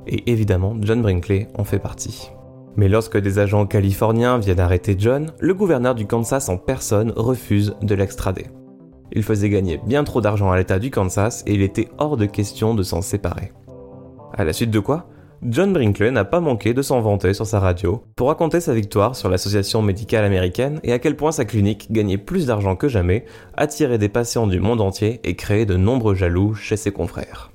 Et 0.07 0.31
évidemment, 0.31 0.75
John 0.81 1.01
Brinkley 1.01 1.49
en 1.55 1.65
fait 1.65 1.79
partie. 1.79 2.31
Mais 2.77 2.87
lorsque 2.87 3.17
des 3.17 3.39
agents 3.39 3.67
californiens 3.67 4.39
viennent 4.39 4.59
arrêter 4.59 4.95
John, 4.97 5.33
le 5.39 5.53
gouverneur 5.53 5.95
du 5.95 6.07
Kansas 6.07 6.49
en 6.49 6.57
personne 6.57 7.13
refuse 7.15 7.75
de 7.81 7.93
l'extrader. 7.93 8.45
Il 9.11 9.23
faisait 9.23 9.49
gagner 9.49 9.79
bien 9.85 10.03
trop 10.03 10.21
d'argent 10.21 10.51
à 10.51 10.57
l'État 10.57 10.79
du 10.79 10.91
Kansas 10.91 11.43
et 11.47 11.53
il 11.53 11.61
était 11.61 11.89
hors 11.97 12.17
de 12.17 12.25
question 12.25 12.75
de 12.75 12.83
s'en 12.83 13.01
séparer. 13.01 13.51
À 14.33 14.43
la 14.43 14.53
suite 14.53 14.71
de 14.71 14.79
quoi, 14.79 15.07
John 15.41 15.71
Brinkley 15.71 16.11
n'a 16.11 16.25
pas 16.25 16.41
manqué 16.41 16.73
de 16.73 16.81
s'en 16.81 16.99
vanter 16.99 17.33
sur 17.33 17.47
sa 17.47 17.61
radio 17.61 18.03
pour 18.17 18.27
raconter 18.27 18.59
sa 18.59 18.73
victoire 18.73 19.15
sur 19.15 19.29
l'association 19.29 19.81
médicale 19.81 20.25
américaine 20.25 20.81
et 20.83 20.91
à 20.91 20.99
quel 20.99 21.15
point 21.15 21.31
sa 21.31 21.45
clinique 21.45 21.91
gagnait 21.91 22.17
plus 22.17 22.45
d'argent 22.45 22.75
que 22.75 22.89
jamais, 22.89 23.25
attirait 23.55 23.97
des 23.97 24.09
patients 24.09 24.47
du 24.47 24.59
monde 24.59 24.81
entier 24.81 25.21
et 25.23 25.35
créait 25.35 25.65
de 25.65 25.77
nombreux 25.77 26.13
jaloux 26.13 26.55
chez 26.55 26.75
ses 26.75 26.91
confrères. 26.91 27.51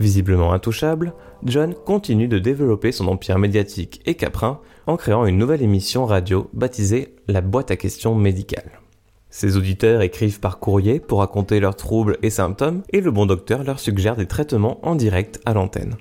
Visiblement 0.00 0.52
intouchable, 0.52 1.14
John 1.44 1.74
continue 1.74 2.26
de 2.26 2.40
développer 2.40 2.90
son 2.90 3.06
empire 3.06 3.38
médiatique 3.38 4.00
et 4.06 4.16
caprin 4.16 4.60
en 4.88 4.96
créant 4.96 5.26
une 5.26 5.38
nouvelle 5.38 5.62
émission 5.62 6.04
radio 6.06 6.50
baptisée 6.52 7.14
La 7.28 7.40
boîte 7.40 7.70
à 7.70 7.76
questions 7.76 8.16
médicale. 8.16 8.83
Ses 9.36 9.56
auditeurs 9.56 10.00
écrivent 10.02 10.38
par 10.38 10.60
courrier 10.60 11.00
pour 11.00 11.18
raconter 11.18 11.58
leurs 11.58 11.74
troubles 11.74 12.18
et 12.22 12.30
symptômes 12.30 12.84
et 12.90 13.00
le 13.00 13.10
bon 13.10 13.26
docteur 13.26 13.64
leur 13.64 13.80
suggère 13.80 14.14
des 14.14 14.26
traitements 14.26 14.78
en 14.86 14.94
direct 14.94 15.40
à 15.44 15.54
l'antenne. 15.54 15.96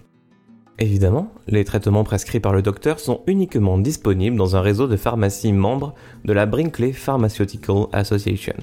Évidemment, 0.78 1.32
les 1.48 1.64
traitements 1.64 2.04
prescrits 2.04 2.40
par 2.40 2.54
le 2.54 2.62
docteur 2.62 3.00
sont 3.00 3.24
uniquement 3.26 3.80
disponibles 3.80 4.38
dans 4.38 4.56
un 4.56 4.62
réseau 4.62 4.86
de 4.86 4.98
pharmacies 4.98 5.52
membres 5.52 5.96
de 6.24 6.32
la 6.32 6.46
Brinkley 6.46 6.94
Pharmaceutical 6.94 7.88
Association. 7.92 8.54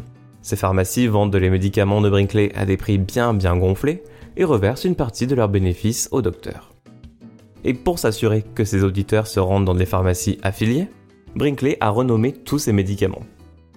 Ces 0.41 0.55
pharmacies 0.55 1.09
vendent 1.09 1.35
les 1.35 1.51
médicaments 1.51 2.01
de 2.01 2.09
Brinkley 2.09 2.53
à 2.55 2.65
des 2.65 2.77
prix 2.77 2.99
bien 2.99 3.35
bien 3.35 3.57
gonflés 3.57 4.05
et 4.37 4.45
reversent 4.45 4.85
une 4.85 4.95
partie 4.95 5.27
de 5.27 5.35
leurs 5.35 5.49
bénéfices 5.49 6.09
au 6.13 6.23
docteur. 6.23 6.73
Et 7.65 7.75
pour 7.75 7.99
s'assurer 7.99 8.45
que 8.55 8.65
ses 8.65 8.85
auditeurs 8.85 9.27
se 9.27 9.41
rendent 9.41 9.65
dans 9.65 9.75
des 9.75 9.85
pharmacies 9.85 10.39
affiliées, 10.45 10.87
Brinkley 11.35 11.77
a 11.81 11.91
renommé 11.91 12.33
tous 12.33 12.61
ses 12.61 12.73
médicaments. 12.73 13.25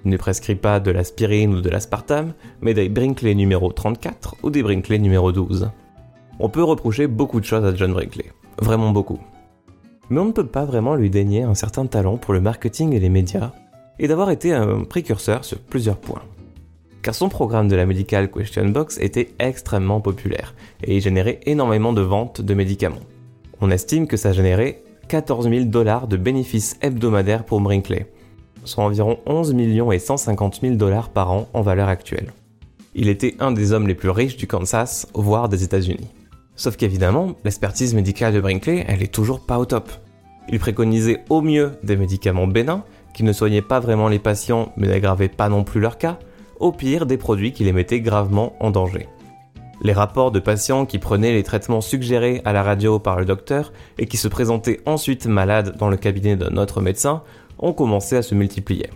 Il 0.06 0.12
ne 0.12 0.18
prescrit 0.18 0.56
pas 0.56 0.80
de 0.80 0.92
l'aspirine 0.92 1.56
ou 1.56 1.62
de 1.62 1.70
l'aspartame, 1.70 2.34
mais 2.62 2.74
des 2.74 2.90
Brinkley 2.90 3.36
numéro 3.36 3.72
34 3.72 4.36
ou 4.44 4.50
des 4.50 4.62
Brinkley 4.62 5.00
numéro 5.00 5.32
12. 5.32 5.70
On 6.40 6.50
peut 6.50 6.64
reprocher 6.64 7.08
beaucoup 7.08 7.40
de 7.40 7.46
choses 7.46 7.64
à 7.64 7.74
John 7.74 7.94
Brinkley, 7.94 8.32
vraiment 8.60 8.92
beaucoup. 8.92 9.20
Mais 10.10 10.20
on 10.20 10.26
ne 10.26 10.32
peut 10.32 10.46
pas 10.46 10.66
vraiment 10.66 10.96
lui 10.96 11.10
dénier 11.10 11.44
un 11.44 11.56
certain 11.56 11.86
talent 11.86 12.18
pour 12.18 12.34
le 12.34 12.42
marketing 12.42 12.94
et 12.94 13.00
les 13.00 13.10
médias, 13.10 13.52
et 14.00 14.08
d'avoir 14.08 14.30
été 14.32 14.54
un 14.54 14.84
précurseur 14.84 15.46
sur 15.46 15.60
plusieurs 15.60 15.98
points. 15.98 16.24
Car 17.02 17.16
son 17.16 17.30
programme 17.30 17.68
de 17.68 17.76
la 17.76 17.86
Medical 17.86 18.30
Question 18.30 18.70
Box 18.70 18.98
était 19.00 19.34
extrêmement 19.40 20.02
populaire, 20.02 20.54
et 20.84 20.98
il 20.98 21.02
générait 21.02 21.40
énormément 21.46 21.94
de 21.94 22.02
ventes 22.02 22.42
de 22.42 22.54
médicaments. 22.54 22.98
On 23.62 23.72
estime 23.72 24.08
que 24.08 24.18
ça 24.18 24.34
générait 24.34 24.84
14 25.08 25.50
000 25.50 25.66
dollars 25.66 26.08
de 26.08 26.18
bénéfices 26.18 26.78
hebdomadaires 26.82 27.46
pour 27.46 27.62
Brinkley, 27.62 28.12
soit 28.66 28.84
environ 28.84 29.20
11 29.26 29.54
millions 29.54 29.92
et 29.92 30.00
150 30.00 30.60
000 30.62 30.76
dollars 30.76 31.10
par 31.10 31.32
an 31.32 31.48
en 31.54 31.62
valeur 31.62 31.88
actuelle. 31.88 32.34
Il 32.96 33.10
était 33.10 33.36
un 33.40 33.52
des 33.52 33.74
hommes 33.74 33.88
les 33.88 33.96
plus 33.96 34.10
riches 34.10 34.38
du 34.38 34.48
Kansas, 34.48 35.08
voire 35.14 35.50
des 35.50 35.64
États-Unis. 35.64 36.10
Sauf 36.56 36.76
qu'évidemment, 36.76 37.34
l'expertise 37.44 37.96
médicale 37.96 38.34
de 38.34 38.40
Brinkley, 38.40 38.86
elle 38.88 39.02
est 39.02 39.14
toujours 39.14 39.46
pas 39.46 39.58
au 39.58 39.66
top. 39.66 39.92
Il 40.50 40.60
préconisait 40.60 41.24
au 41.30 41.42
mieux 41.42 41.72
des 41.84 41.96
médicaments 41.96 42.48
bénins, 42.48 42.84
qui 43.14 43.24
ne 43.24 43.34
soignaient 43.34 43.62
pas 43.62 43.80
vraiment 43.80 44.08
les 44.08 44.20
patients 44.20 44.72
mais 44.78 44.88
n'aggravaient 44.88 45.30
pas 45.30 45.50
non 45.50 45.64
plus 45.64 45.80
leur 45.80 45.98
cas, 45.98 46.20
au 46.60 46.72
pire 46.72 47.06
des 47.06 47.18
produits 47.18 47.52
qui 47.52 47.64
les 47.64 47.74
mettaient 47.74 48.02
gravement 48.02 48.54
en 48.60 48.70
danger. 48.70 49.08
Les 49.82 49.94
rapports 49.94 50.32
de 50.32 50.40
patients 50.40 50.86
qui 50.86 51.00
prenaient 51.00 51.34
les 51.34 51.44
traitements 51.44 51.82
suggérés 51.82 52.42
à 52.46 52.54
la 52.54 52.64
radio 52.64 53.00
par 53.00 53.20
le 53.20 53.26
docteur 53.26 53.74
et 53.98 54.06
qui 54.06 54.18
se 54.18 54.28
présentaient 54.28 54.80
ensuite 54.86 55.26
malades 55.26 55.76
dans 55.78 55.90
le 55.90 55.98
cabinet 55.98 56.36
d'un 56.36 56.58
autre 56.58 56.80
médecin 56.80 57.24
ont 57.60 57.74
commencé 57.74 58.16
à 58.16 58.22
se 58.22 58.36
multiplier. 58.36 58.90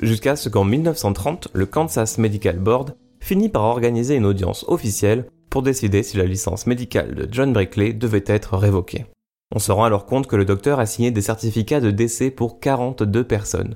Jusqu'à 0.00 0.36
ce 0.36 0.48
qu'en 0.48 0.64
1930, 0.64 1.48
le 1.52 1.66
Kansas 1.66 2.18
Medical 2.18 2.58
Board 2.58 2.96
finit 3.20 3.48
par 3.48 3.64
organiser 3.64 4.14
une 4.14 4.26
audience 4.26 4.64
officielle 4.68 5.26
pour 5.50 5.62
décider 5.62 6.02
si 6.02 6.16
la 6.16 6.24
licence 6.24 6.66
médicale 6.66 7.14
de 7.14 7.28
John 7.30 7.52
Brinkley 7.52 7.92
devait 7.92 8.24
être 8.26 8.56
révoquée. 8.56 9.06
On 9.54 9.58
se 9.58 9.72
rend 9.72 9.84
alors 9.84 10.06
compte 10.06 10.26
que 10.26 10.36
le 10.36 10.44
docteur 10.44 10.78
a 10.78 10.86
signé 10.86 11.10
des 11.10 11.22
certificats 11.22 11.80
de 11.80 11.90
décès 11.90 12.30
pour 12.30 12.60
42 12.60 13.24
personnes, 13.24 13.74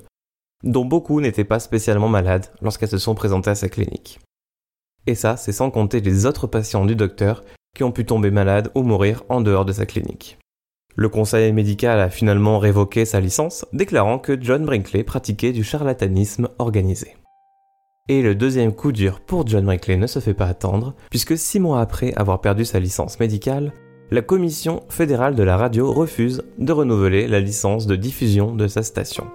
dont 0.63 0.85
beaucoup 0.85 1.19
n'étaient 1.19 1.43
pas 1.43 1.59
spécialement 1.59 2.09
malades 2.09 2.45
lorsqu'elles 2.61 2.89
se 2.89 2.97
sont 2.97 3.15
présentées 3.15 3.49
à 3.49 3.55
sa 3.55 3.69
clinique. 3.69 4.19
Et 5.07 5.15
ça, 5.15 5.35
c'est 5.35 5.51
sans 5.51 5.71
compter 5.71 5.99
les 5.99 6.25
autres 6.25 6.47
patients 6.47 6.85
du 6.85 6.95
docteur 6.95 7.43
qui 7.75 7.83
ont 7.83 7.91
pu 7.91 8.05
tomber 8.05 8.31
malades 8.31 8.71
ou 8.75 8.83
mourir 8.83 9.23
en 9.29 9.41
dehors 9.41 9.65
de 9.65 9.73
sa 9.73 9.85
clinique. 9.85 10.37
Le 10.95 11.09
conseil 11.09 11.51
médical 11.53 11.99
a 11.99 12.09
finalement 12.09 12.59
révoqué 12.59 13.05
sa 13.05 13.19
licence, 13.19 13.65
déclarant 13.73 14.19
que 14.19 14.37
John 14.39 14.63
Brinkley 14.65 15.03
pratiquait 15.03 15.51
du 15.51 15.63
charlatanisme 15.63 16.49
organisé. 16.59 17.15
Et 18.09 18.21
le 18.21 18.35
deuxième 18.35 18.73
coup 18.73 18.91
dur 18.91 19.21
pour 19.21 19.47
John 19.47 19.65
Brinkley 19.65 19.97
ne 19.97 20.07
se 20.07 20.19
fait 20.19 20.33
pas 20.33 20.45
attendre, 20.45 20.93
puisque 21.09 21.37
six 21.37 21.59
mois 21.59 21.81
après 21.81 22.13
avoir 22.13 22.41
perdu 22.41 22.63
sa 22.63 22.79
licence 22.79 23.19
médicale, 23.19 23.73
la 24.11 24.21
Commission 24.21 24.83
fédérale 24.89 25.35
de 25.35 25.41
la 25.41 25.57
radio 25.57 25.91
refuse 25.91 26.43
de 26.59 26.71
renouveler 26.71 27.27
la 27.27 27.39
licence 27.39 27.87
de 27.87 27.95
diffusion 27.95 28.53
de 28.53 28.67
sa 28.67 28.83
station. 28.83 29.25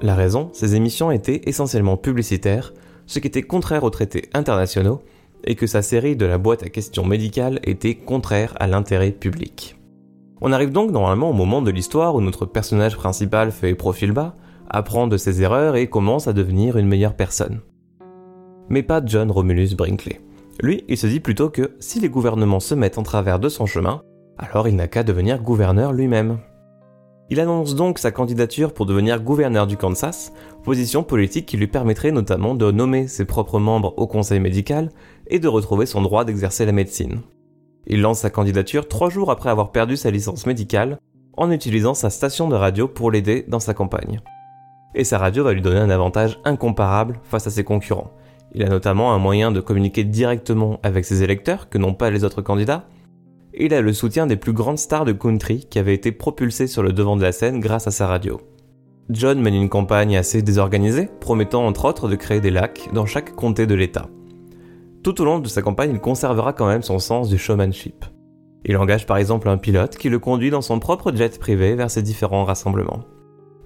La 0.00 0.14
raison, 0.14 0.48
ses 0.52 0.74
émissions 0.74 1.10
étaient 1.10 1.42
essentiellement 1.44 1.98
publicitaires, 1.98 2.72
ce 3.06 3.18
qui 3.18 3.26
était 3.26 3.42
contraire 3.42 3.84
aux 3.84 3.90
traités 3.90 4.30
internationaux, 4.32 5.02
et 5.44 5.56
que 5.56 5.66
sa 5.66 5.82
série 5.82 6.16
de 6.16 6.24
la 6.24 6.38
boîte 6.38 6.62
à 6.62 6.70
questions 6.70 7.04
médicales 7.04 7.60
était 7.64 7.94
contraire 7.94 8.54
à 8.58 8.66
l'intérêt 8.66 9.10
public. 9.10 9.76
On 10.46 10.52
arrive 10.52 10.72
donc 10.72 10.90
normalement 10.90 11.30
au 11.30 11.32
moment 11.32 11.62
de 11.62 11.70
l'histoire 11.70 12.14
où 12.14 12.20
notre 12.20 12.44
personnage 12.44 12.96
principal 12.96 13.50
fait 13.50 13.74
profil 13.74 14.12
bas, 14.12 14.34
apprend 14.68 15.06
de 15.06 15.16
ses 15.16 15.40
erreurs 15.40 15.74
et 15.74 15.86
commence 15.86 16.28
à 16.28 16.34
devenir 16.34 16.76
une 16.76 16.86
meilleure 16.86 17.16
personne. 17.16 17.62
Mais 18.68 18.82
pas 18.82 19.00
John 19.02 19.30
Romulus 19.30 19.74
Brinkley. 19.74 20.20
Lui, 20.60 20.84
il 20.86 20.98
se 20.98 21.06
dit 21.06 21.20
plutôt 21.20 21.48
que 21.48 21.74
si 21.80 21.98
les 21.98 22.10
gouvernements 22.10 22.60
se 22.60 22.74
mettent 22.74 22.98
en 22.98 23.02
travers 23.02 23.38
de 23.38 23.48
son 23.48 23.64
chemin, 23.64 24.02
alors 24.36 24.68
il 24.68 24.76
n'a 24.76 24.86
qu'à 24.86 25.02
devenir 25.02 25.40
gouverneur 25.40 25.94
lui-même. 25.94 26.36
Il 27.30 27.40
annonce 27.40 27.74
donc 27.74 27.98
sa 27.98 28.10
candidature 28.10 28.74
pour 28.74 28.84
devenir 28.84 29.22
gouverneur 29.22 29.66
du 29.66 29.78
Kansas, 29.78 30.30
position 30.62 31.04
politique 31.04 31.46
qui 31.46 31.56
lui 31.56 31.68
permettrait 31.68 32.12
notamment 32.12 32.54
de 32.54 32.70
nommer 32.70 33.08
ses 33.08 33.24
propres 33.24 33.60
membres 33.60 33.94
au 33.96 34.06
conseil 34.06 34.40
médical 34.40 34.90
et 35.26 35.38
de 35.38 35.48
retrouver 35.48 35.86
son 35.86 36.02
droit 36.02 36.26
d'exercer 36.26 36.66
la 36.66 36.72
médecine. 36.72 37.22
Il 37.86 38.00
lance 38.00 38.20
sa 38.20 38.30
candidature 38.30 38.88
trois 38.88 39.10
jours 39.10 39.30
après 39.30 39.50
avoir 39.50 39.72
perdu 39.72 39.96
sa 39.96 40.10
licence 40.10 40.46
médicale, 40.46 40.98
en 41.36 41.50
utilisant 41.50 41.94
sa 41.94 42.10
station 42.10 42.48
de 42.48 42.54
radio 42.54 42.88
pour 42.88 43.10
l'aider 43.10 43.44
dans 43.48 43.60
sa 43.60 43.74
campagne. 43.74 44.20
Et 44.94 45.04
sa 45.04 45.18
radio 45.18 45.44
va 45.44 45.52
lui 45.52 45.60
donner 45.60 45.80
un 45.80 45.90
avantage 45.90 46.38
incomparable 46.44 47.18
face 47.24 47.46
à 47.46 47.50
ses 47.50 47.64
concurrents. 47.64 48.12
Il 48.52 48.62
a 48.62 48.68
notamment 48.68 49.12
un 49.12 49.18
moyen 49.18 49.50
de 49.50 49.60
communiquer 49.60 50.04
directement 50.04 50.78
avec 50.84 51.04
ses 51.04 51.24
électeurs 51.24 51.68
que 51.68 51.78
n'ont 51.78 51.94
pas 51.94 52.10
les 52.10 52.22
autres 52.22 52.42
candidats. 52.42 52.86
Et 53.52 53.66
il 53.66 53.74
a 53.74 53.80
le 53.80 53.92
soutien 53.92 54.26
des 54.26 54.36
plus 54.36 54.52
grandes 54.52 54.78
stars 54.78 55.04
de 55.04 55.12
country 55.12 55.66
qui 55.68 55.80
avaient 55.80 55.94
été 55.94 56.12
propulsées 56.12 56.68
sur 56.68 56.82
le 56.82 56.92
devant 56.92 57.16
de 57.16 57.22
la 57.22 57.32
scène 57.32 57.60
grâce 57.60 57.88
à 57.88 57.90
sa 57.90 58.06
radio. 58.06 58.40
John 59.10 59.40
mène 59.40 59.54
une 59.54 59.68
campagne 59.68 60.16
assez 60.16 60.40
désorganisée, 60.40 61.08
promettant 61.20 61.66
entre 61.66 61.84
autres 61.84 62.08
de 62.08 62.16
créer 62.16 62.40
des 62.40 62.50
lacs 62.50 62.88
dans 62.92 63.06
chaque 63.06 63.34
comté 63.34 63.66
de 63.66 63.74
l'État. 63.74 64.08
Tout 65.04 65.20
au 65.20 65.26
long 65.26 65.38
de 65.38 65.48
sa 65.48 65.60
campagne, 65.60 65.90
il 65.92 66.00
conservera 66.00 66.54
quand 66.54 66.66
même 66.66 66.82
son 66.82 66.98
sens 66.98 67.28
du 67.28 67.36
showmanship. 67.36 68.06
Il 68.64 68.78
engage 68.78 69.04
par 69.04 69.18
exemple 69.18 69.50
un 69.50 69.58
pilote 69.58 69.98
qui 69.98 70.08
le 70.08 70.18
conduit 70.18 70.48
dans 70.48 70.62
son 70.62 70.78
propre 70.78 71.14
jet 71.14 71.38
privé 71.38 71.74
vers 71.74 71.90
ses 71.90 72.00
différents 72.00 72.46
rassemblements. 72.46 73.04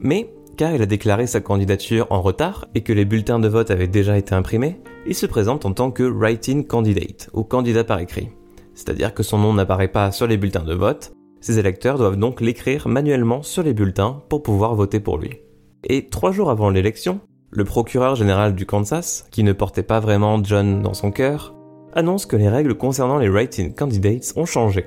Mais, 0.01 0.35
car 0.57 0.75
il 0.75 0.83
a 0.83 0.87
déclaré 0.87 1.29
sa 1.29 1.41
candidature 1.41 2.09
en 2.11 2.23
retard 2.23 2.67
et 2.75 2.81
que 2.81 2.93
les 2.93 3.05
bulletins 3.05 3.39
de 3.39 3.47
vote 3.47 3.71
avaient 3.71 3.87
déjà 3.87 4.19
été 4.19 4.35
imprimés, 4.35 4.81
il 5.07 5.15
se 5.15 5.27
présente 5.27 5.65
en 5.65 5.73
tant 5.73 5.93
que 5.93 6.03
write-in 6.03 6.65
candidate, 6.65 7.31
ou 7.33 7.45
candidat 7.45 7.85
par 7.85 8.01
écrit. 8.01 8.31
C'est-à-dire 8.75 9.15
que 9.15 9.23
son 9.23 9.39
nom 9.39 9.55
n'apparaît 9.55 9.87
pas 9.87 10.11
sur 10.11 10.27
les 10.27 10.39
bulletins 10.39 10.65
de 10.65 10.75
vote, 10.75 11.13
ses 11.41 11.61
électeurs 11.61 11.99
doivent 11.99 12.17
donc 12.17 12.41
l'écrire 12.41 12.89
manuellement 12.89 13.45
sur 13.45 13.63
les 13.63 13.75
bulletins 13.75 14.25
pour 14.29 14.43
pouvoir 14.43 14.75
voter 14.75 14.99
pour 14.99 15.19
lui. 15.19 15.39
Et 15.85 16.09
trois 16.09 16.33
jours 16.33 16.51
avant 16.51 16.71
l'élection, 16.71 17.21
le 17.51 17.65
procureur 17.65 18.15
général 18.15 18.55
du 18.55 18.67
Kansas, 18.67 19.27
qui 19.31 19.43
ne 19.43 19.53
portait 19.53 19.83
pas 19.83 20.01
vraiment 20.01 20.43
John 20.45 20.83
dans 20.83 20.95
son 20.95 21.11
cœur, 21.11 21.55
annonce 21.95 22.27
que 22.27 22.37
les 22.37 22.49
règles 22.49 22.75
concernant 22.75 23.19
les 23.19 23.29
write-in 23.29 23.71
candidates 23.71 24.33
ont 24.37 24.45
changé, 24.45 24.87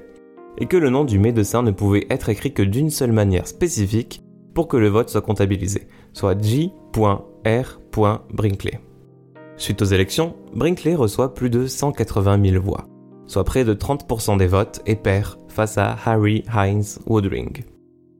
et 0.57 0.67
que 0.67 0.77
le 0.77 0.89
nom 0.89 1.03
du 1.03 1.17
médecin 1.17 1.63
ne 1.63 1.71
pouvait 1.71 2.05
être 2.09 2.29
écrit 2.29 2.53
que 2.53 2.61
d'une 2.61 2.91
seule 2.91 3.11
manière 3.11 3.47
spécifique 3.47 4.21
pour 4.53 4.67
que 4.67 4.77
le 4.77 4.89
vote 4.89 5.09
soit 5.09 5.21
comptabilisé, 5.21 5.87
soit 6.13 6.39
J.R.Brinkley. 6.39 8.79
Suite 9.57 9.81
aux 9.81 9.85
élections, 9.85 10.35
Brinkley 10.53 10.95
reçoit 10.95 11.33
plus 11.33 11.49
de 11.49 11.67
180 11.67 12.51
000 12.51 12.63
voix, 12.63 12.87
soit 13.27 13.43
près 13.43 13.63
de 13.63 13.73
30% 13.73 14.37
des 14.37 14.47
votes, 14.47 14.81
et 14.85 14.95
perd 14.95 15.37
face 15.47 15.77
à 15.77 15.97
Harry 16.05 16.43
Hines 16.53 16.99
Woodring. 17.07 17.63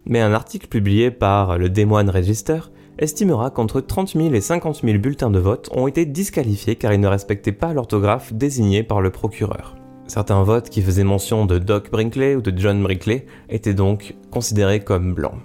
Mais 0.06 0.22
un 0.22 0.34
article 0.34 0.68
publié 0.68 1.12
par 1.12 1.58
le 1.58 1.70
Des 1.70 1.86
Moines 1.86 2.10
Register 2.10 2.60
estimera 3.00 3.50
qu'entre 3.50 3.82
30 3.82 4.10
000 4.10 4.34
et 4.34 4.42
50 4.42 4.82
000 4.84 4.98
bulletins 5.00 5.32
de 5.32 5.40
vote 5.40 5.70
ont 5.74 5.88
été 5.88 6.06
disqualifiés 6.06 6.76
car 6.76 6.94
ils 6.94 7.00
ne 7.00 7.08
respectaient 7.08 7.52
pas 7.52 7.74
l'orthographe 7.74 8.34
désignée 8.34 8.84
par 8.84 9.02
le 9.02 9.10
procureur. 9.10 9.76
Certains 10.08 10.44
votes 10.44 10.70
qui 10.70 10.82
faisaient 10.82 11.04
mention 11.04 11.46
de 11.46 11.58
Doc 11.58 11.90
Brinkley 11.90 12.36
ou 12.36 12.42
de 12.42 12.58
John 12.58 12.84
Brinkley 12.84 13.26
étaient 13.50 13.74
donc 13.74 14.16
considérés 14.30 14.82
comme 14.82 15.14
blancs. 15.14 15.40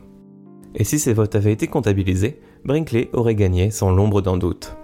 Et 0.74 0.84
si 0.84 0.98
ces 0.98 1.12
votes 1.12 1.36
avaient 1.36 1.52
été 1.52 1.68
comptabilisés, 1.68 2.40
Brinkley 2.64 3.08
aurait 3.12 3.36
gagné 3.36 3.70
sans 3.70 3.90
l'ombre 3.90 4.22
d'un 4.22 4.36
doute. 4.36 4.76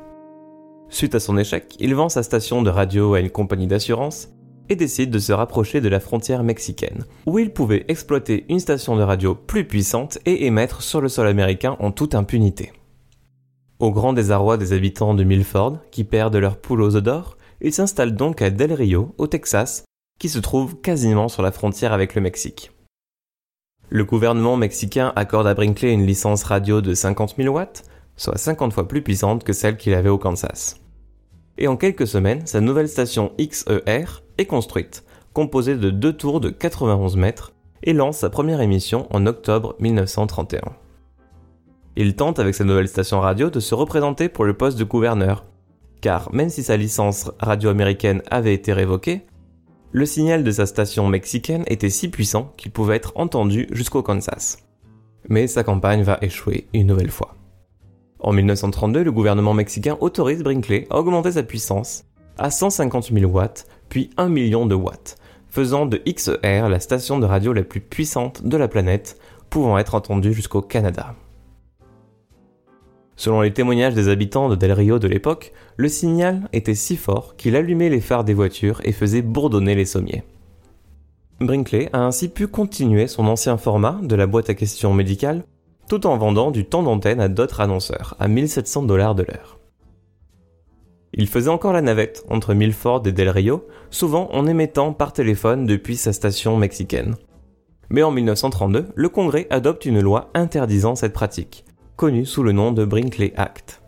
Suite 0.89 1.15
à 1.15 1.21
son 1.21 1.37
échec, 1.37 1.75
il 1.81 1.95
vend 1.95 2.09
sa 2.09 2.23
station 2.23 2.63
de 2.63 2.71
radio 2.71 3.15
à 3.15 3.21
une 3.21 3.31
compagnie 3.31 3.67
d'assurance 3.67 4.29
et 4.73 4.77
décide 4.77 5.11
de 5.11 5.19
se 5.19 5.33
rapprocher 5.33 5.83
de 5.83 5.89
la 5.91 6.01
frontière 6.01 6.43
mexicaine, 6.43 7.05
où 7.27 7.39
il 7.39 7.53
pouvait 7.53 7.85
exploiter 7.89 8.47
une 8.49 8.59
station 8.59 8.97
de 8.97 9.03
radio 9.03 9.35
plus 9.35 9.67
puissante 9.67 10.19
et 10.25 10.47
émettre 10.47 10.83
sur 10.83 11.03
le 11.03 11.11
sol 11.11 11.27
américain 11.27 11.77
en 11.79 11.93
toute 11.93 12.15
impunité. 12.15 12.73
Au 13.79 13.91
grand 13.91 14.15
désarroi 14.15 14.57
des 14.57 14.73
habitants 14.73 15.13
de 15.13 15.25
Milford, 15.25 15.79
qui 15.91 16.05
perdent 16.05 16.37
leur 16.37 16.57
poule 16.57 16.81
aux 16.81 16.97
œufs 16.97 17.03
d'or, 17.03 17.37
il 17.61 17.73
s'installe 17.73 18.17
donc 18.17 18.41
à 18.41 18.49
Del 18.49 18.73
Rio, 18.73 19.15
au 19.19 19.27
Texas, 19.27 19.85
qui 20.19 20.31
se 20.31 20.39
trouve 20.39 20.81
quasiment 20.81 21.29
sur 21.29 21.43
la 21.43 21.53
frontière 21.53 21.93
avec 21.93 22.15
le 22.15 22.23
Mexique. 22.23 22.73
Le 23.91 24.05
gouvernement 24.07 24.57
mexicain 24.57 25.13
accorde 25.17 25.47
à 25.47 25.53
Brinkley 25.53 25.93
une 25.93 26.07
licence 26.07 26.45
radio 26.45 26.81
de 26.81 26.95
50 26.95 27.35
000 27.37 27.55
watts, 27.55 27.83
soit 28.17 28.39
50 28.39 28.73
fois 28.73 28.89
plus 28.89 29.03
puissante 29.03 29.45
que 29.45 29.53
celle 29.53 29.77
qu'il 29.77 29.93
avait 29.93 30.09
au 30.09 30.17
Kansas. 30.17 30.81
Et 31.59 31.69
en 31.69 31.77
quelques 31.77 32.07
semaines, 32.07 32.47
sa 32.47 32.61
nouvelle 32.61 32.89
station 32.89 33.33
XER 33.39 34.23
construite, 34.47 35.05
composée 35.33 35.77
de 35.77 35.91
deux 35.91 36.13
tours 36.13 36.41
de 36.41 36.51
91 36.51 37.17
mètres, 37.17 37.53
et 37.83 37.93
lance 37.93 38.19
sa 38.19 38.31
première 38.31 38.61
émission 38.61 39.07
en 39.11 39.27
octobre 39.27 39.75
1931. 39.81 40.61
Il 41.97 42.15
tente 42.15 42.39
avec 42.39 42.55
sa 42.55 42.65
nouvelle 42.65 42.89
station 42.89 43.21
radio 43.21 43.51
de 43.51 43.61
se 43.61 43.75
représenter 43.75 44.29
pour 44.29 44.45
le 44.45 44.55
poste 44.55 44.79
de 44.79 44.85
gouverneur, 44.85 45.45
car 46.01 46.33
même 46.33 46.49
si 46.49 46.63
sa 46.63 46.77
licence 46.77 47.31
radio 47.39 47.71
américaine 47.71 48.23
avait 48.31 48.55
été 48.55 48.73
révoquée, 48.73 49.27
le 49.91 50.07
signal 50.07 50.43
de 50.43 50.51
sa 50.51 50.65
station 50.65 51.07
mexicaine 51.07 51.65
était 51.67 51.91
si 51.91 52.09
puissant 52.09 52.55
qu'il 52.57 52.73
pouvait 52.73 52.97
être 52.97 53.13
entendu 53.15 53.69
jusqu'au 53.73 54.03
Kansas. 54.03 54.59
Mais 55.29 55.47
sa 55.47 55.65
campagne 55.65 56.03
va 56.03 56.19
échouer 56.23 56.67
une 56.73 56.87
nouvelle 56.87 57.11
fois. 57.11 57.37
En 58.19 58.33
1932, 58.33 59.03
le 59.03 59.13
gouvernement 59.13 59.53
mexicain 59.53 59.99
autorise 60.01 60.43
Brinkley 60.43 60.87
à 60.89 60.99
augmenter 60.99 61.33
sa 61.33 61.43
puissance 61.43 62.05
à 62.39 62.51
150 62.51 63.13
000 63.13 63.31
watts, 63.31 63.67
puis 63.89 64.11
1 64.17 64.29
million 64.29 64.67
de 64.67 64.75
watts, 64.75 65.17
faisant 65.49 65.87
de 65.87 66.01
XER 66.07 66.69
la 66.69 66.81
station 66.81 67.19
de 67.19 67.27
radio 67.27 67.53
la 67.53 67.63
plus 67.63 67.81
puissante 67.81 68.43
de 68.43 68.57
la 68.57 68.69
planète, 68.69 69.19
pouvant 69.51 69.79
être 69.79 69.95
entendue 69.95 70.33
jusqu'au 70.33 70.63
Canada. 70.63 71.15
Selon 73.17 73.43
les 73.43 73.53
témoignages 73.53 73.95
des 73.95 74.09
habitants 74.09 74.49
de 74.49 74.57
Del 74.57 74.73
Rio 74.73 74.99
de 74.99 75.07
l'époque, 75.07 75.53
le 75.77 75.89
signal 75.89 76.49
était 76.53 76.75
si 76.75 76.97
fort 76.97 77.37
qu'il 77.37 77.55
allumait 77.55 77.91
les 77.91 78.01
phares 78.01 78.25
des 78.25 78.35
voitures 78.35 78.81
et 78.85 78.93
faisait 78.93 79.23
bourdonner 79.23 79.75
les 79.75 79.85
sommiers. 79.85 80.25
Brinkley 81.41 81.91
a 81.93 82.01
ainsi 82.01 82.29
pu 82.29 82.47
continuer 82.47 83.07
son 83.07 83.27
ancien 83.27 83.57
format 83.59 83.99
de 84.03 84.15
la 84.17 84.27
boîte 84.27 84.51
à 84.51 84.55
questions 84.55 84.95
médicale 84.95 85.45
tout 85.89 86.07
en 86.07 86.17
vendant 86.17 86.51
du 86.51 86.65
temps 86.65 86.83
d'antenne 86.83 87.21
à 87.21 87.29
d'autres 87.29 87.61
annonceurs 87.61 88.17
à 88.19 88.29
1700 88.29 88.85
dollars 88.85 89.15
de 89.15 89.25
l'heure. 89.25 89.59
Il 91.15 91.29
faisait 91.29 91.51
encore 91.51 91.73
la 91.75 91.83
navette 91.83 92.25
entre 92.31 92.55
Milford 92.55 93.03
et 93.07 93.13
Del 93.13 93.29
Rio, 93.29 93.67
souvent 93.91 94.31
en 94.33 94.47
émettant 94.47 94.93
par 94.93 95.13
téléphone 95.13 95.67
depuis 95.67 95.97
sa 95.97 96.13
station 96.13 96.57
mexicaine. 96.57 97.17
Mais 97.91 98.03
en 98.03 98.11
1932, 98.11 98.89
le 98.95 99.09
Congrès 99.11 99.47
adopte 99.51 99.85
une 99.85 100.01
loi 100.01 100.31
interdisant 100.33 100.95
cette 100.95 101.13
pratique, 101.13 101.67
connue 101.97 102.25
sous 102.25 102.43
le 102.43 102.53
nom 102.53 102.73
de 102.73 102.87
Brinkley 102.87 103.35
Act. 103.37 103.83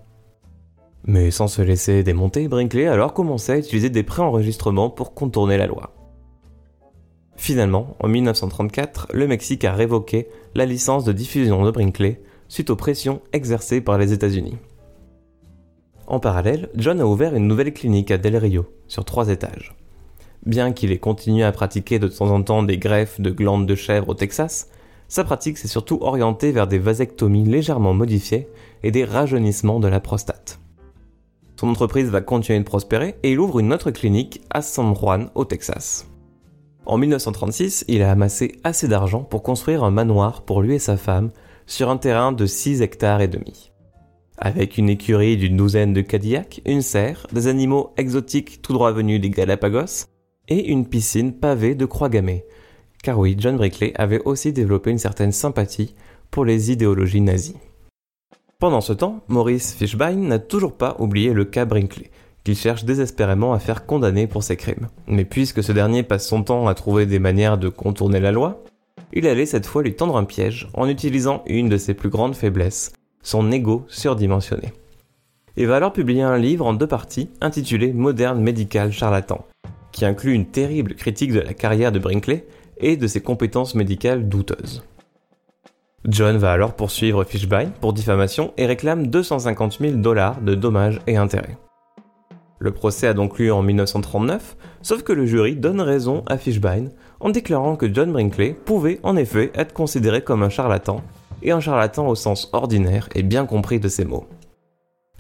Mais 1.06 1.30
sans 1.30 1.48
se 1.48 1.62
laisser 1.62 2.02
démonter, 2.02 2.48
Brinkley 2.48 2.87
alors 2.87 3.14
commençait 3.14 3.52
à 3.52 3.58
utiliser 3.58 3.90
des 3.90 4.02
préenregistrements 4.02 4.90
pour 4.90 5.14
contourner 5.14 5.56
la 5.56 5.66
loi. 5.66 5.94
Finalement, 7.37 7.96
en 8.00 8.08
1934, 8.08 9.08
le 9.12 9.26
Mexique 9.26 9.64
a 9.64 9.72
révoqué 9.72 10.28
la 10.54 10.66
licence 10.66 11.04
de 11.04 11.12
diffusion 11.12 11.64
de 11.64 11.70
Brinkley 11.70 12.22
suite 12.48 12.70
aux 12.70 12.76
pressions 12.76 13.22
exercées 13.32 13.80
par 13.80 13.98
les 13.98 14.12
États-Unis. 14.12 14.56
En 16.06 16.20
parallèle, 16.20 16.68
John 16.76 17.00
a 17.00 17.06
ouvert 17.06 17.34
une 17.34 17.48
nouvelle 17.48 17.72
clinique 17.72 18.10
à 18.10 18.18
Del 18.18 18.36
Rio, 18.36 18.66
sur 18.88 19.04
trois 19.04 19.28
étages. 19.28 19.74
Bien 20.44 20.72
qu'il 20.72 20.92
ait 20.92 20.98
continué 20.98 21.42
à 21.42 21.52
pratiquer 21.52 21.98
de 21.98 22.08
temps 22.08 22.30
en 22.30 22.42
temps 22.42 22.62
des 22.62 22.76
greffes 22.76 23.20
de 23.20 23.30
glandes 23.30 23.66
de 23.66 23.74
chèvre 23.74 24.10
au 24.10 24.14
Texas, 24.14 24.68
sa 25.08 25.24
pratique 25.24 25.58
s'est 25.58 25.68
surtout 25.68 25.98
orientée 26.02 26.52
vers 26.52 26.66
des 26.66 26.78
vasectomies 26.78 27.44
légèrement 27.44 27.94
modifiées 27.94 28.48
et 28.82 28.90
des 28.90 29.04
rajeunissements 29.04 29.80
de 29.80 29.88
la 29.88 30.00
prostate. 30.00 30.60
Son 31.56 31.68
entreprise 31.68 32.10
va 32.10 32.20
continuer 32.20 32.58
de 32.58 32.64
prospérer 32.64 33.14
et 33.22 33.32
il 33.32 33.38
ouvre 33.38 33.60
une 33.60 33.72
autre 33.72 33.90
clinique 33.90 34.42
à 34.50 34.60
San 34.60 34.94
Juan 34.94 35.30
au 35.34 35.44
Texas. 35.44 36.06
En 36.84 36.98
1936, 36.98 37.86
il 37.88 38.02
a 38.02 38.10
amassé 38.10 38.58
assez 38.64 38.88
d'argent 38.88 39.22
pour 39.22 39.42
construire 39.42 39.84
un 39.84 39.90
manoir 39.90 40.42
pour 40.42 40.60
lui 40.60 40.74
et 40.74 40.78
sa 40.78 40.98
femme 40.98 41.30
sur 41.66 41.88
un 41.88 41.96
terrain 41.96 42.32
de 42.32 42.44
6 42.44 42.82
hectares 42.82 43.22
et 43.22 43.28
demi. 43.28 43.73
Avec 44.37 44.79
une 44.79 44.88
écurie 44.88 45.37
d'une 45.37 45.57
douzaine 45.57 45.92
de 45.92 46.01
Cadillacs, 46.01 46.61
une 46.66 46.83
serre, 46.83 47.27
des 47.33 47.47
animaux 47.47 47.92
exotiques 47.97 48.61
tout 48.62 48.73
droit 48.73 48.90
venus 48.90 49.20
des 49.20 49.31
Galapagos 49.31 50.07
et 50.49 50.70
une 50.70 50.88
piscine 50.88 51.33
pavée 51.33 51.75
de 51.75 51.87
croix 51.87 52.09
gammées. 52.09 52.44
Car 53.03 53.18
oui, 53.18 53.37
John 53.38 53.57
Brickley 53.57 53.92
avait 53.97 54.23
aussi 54.25 54.53
développé 54.53 54.90
une 54.90 54.99
certaine 54.99 55.31
sympathie 55.31 55.94
pour 56.31 56.44
les 56.44 56.73
idéologies 56.73 57.20
nazies. 57.20 57.57
Pendant 58.59 58.81
ce 58.81 58.92
temps, 58.92 59.20
Maurice 59.29 59.75
Fishbein 59.75 60.16
n'a 60.16 60.38
toujours 60.38 60.73
pas 60.73 60.97
oublié 60.99 61.33
le 61.33 61.44
cas 61.44 61.64
Brinkley, 61.64 62.11
qu'il 62.42 62.57
cherche 62.57 62.85
désespérément 62.85 63.53
à 63.53 63.61
faire 63.61 63.87
condamner 63.87 64.27
pour 64.27 64.42
ses 64.42 64.57
crimes. 64.57 64.88
Mais 65.07 65.25
puisque 65.25 65.62
ce 65.62 65.73
dernier 65.73 66.03
passe 66.03 66.27
son 66.27 66.42
temps 66.42 66.66
à 66.66 66.75
trouver 66.75 67.07
des 67.07 67.18
manières 67.18 67.59
de 67.59 67.68
contourner 67.68 68.20
la 68.20 68.33
loi, 68.33 68.64
il 69.12 69.29
allait 69.29 69.47
cette 69.47 69.66
fois 69.66 69.83
lui 69.83 69.94
tendre 69.94 70.16
un 70.16 70.25
piège 70.25 70.68
en 70.75 70.88
utilisant 70.88 71.44
une 71.47 71.68
de 71.68 71.77
ses 71.77 71.94
plus 71.94 72.09
grandes 72.09 72.35
faiblesses, 72.35 72.92
son 73.24 73.50
ego 73.50 73.84
surdimensionné. 73.88 74.72
Il 75.56 75.66
va 75.66 75.76
alors 75.76 75.92
publier 75.92 76.22
un 76.22 76.38
livre 76.38 76.66
en 76.66 76.74
deux 76.74 76.87
parties 76.87 77.30
intitulé 77.40 77.92
Moderne 77.92 78.40
médical 78.40 78.92
charlatan, 78.92 79.44
qui 79.90 80.04
inclut 80.04 80.34
une 80.34 80.46
terrible 80.46 80.94
critique 80.94 81.32
de 81.32 81.40
la 81.40 81.54
carrière 81.54 81.90
de 81.90 81.98
Brinkley 81.98 82.46
et 82.78 82.96
de 82.96 83.06
ses 83.06 83.20
compétences 83.20 83.74
médicales 83.74 84.28
douteuses. 84.28 84.84
John 86.06 86.37
va 86.37 86.52
alors 86.52 86.74
poursuivre 86.74 87.24
Fishbein 87.24 87.70
pour 87.80 87.94
diffamation 87.94 88.52
et 88.58 88.66
réclame 88.66 89.06
250 89.06 89.78
000 89.80 89.96
dollars 89.96 90.40
de 90.42 90.54
dommages 90.54 91.00
et 91.06 91.16
intérêts. 91.16 91.56
Le 92.58 92.72
procès 92.72 93.06
a 93.06 93.14
donc 93.14 93.38
lieu 93.38 93.52
en 93.52 93.62
1939, 93.62 94.56
sauf 94.82 95.02
que 95.02 95.12
le 95.12 95.24
jury 95.24 95.56
donne 95.56 95.80
raison 95.80 96.22
à 96.26 96.37
Fishbein 96.37 96.87
en 97.20 97.30
déclarant 97.30 97.76
que 97.76 97.92
John 97.92 98.12
Brinkley 98.12 98.54
pouvait 98.64 99.00
en 99.02 99.16
effet 99.16 99.50
être 99.54 99.72
considéré 99.72 100.22
comme 100.22 100.42
un 100.42 100.50
charlatan, 100.50 101.02
et 101.44 101.52
un 101.52 101.61
charlatan 101.61 102.09
au 102.09 102.14
sens 102.14 102.50
ordinaire 102.52 103.09
et 103.14 103.22
bien 103.22 103.46
compris 103.46 103.78
de 103.78 103.88
ces 103.88 104.04
mots. 104.04 104.26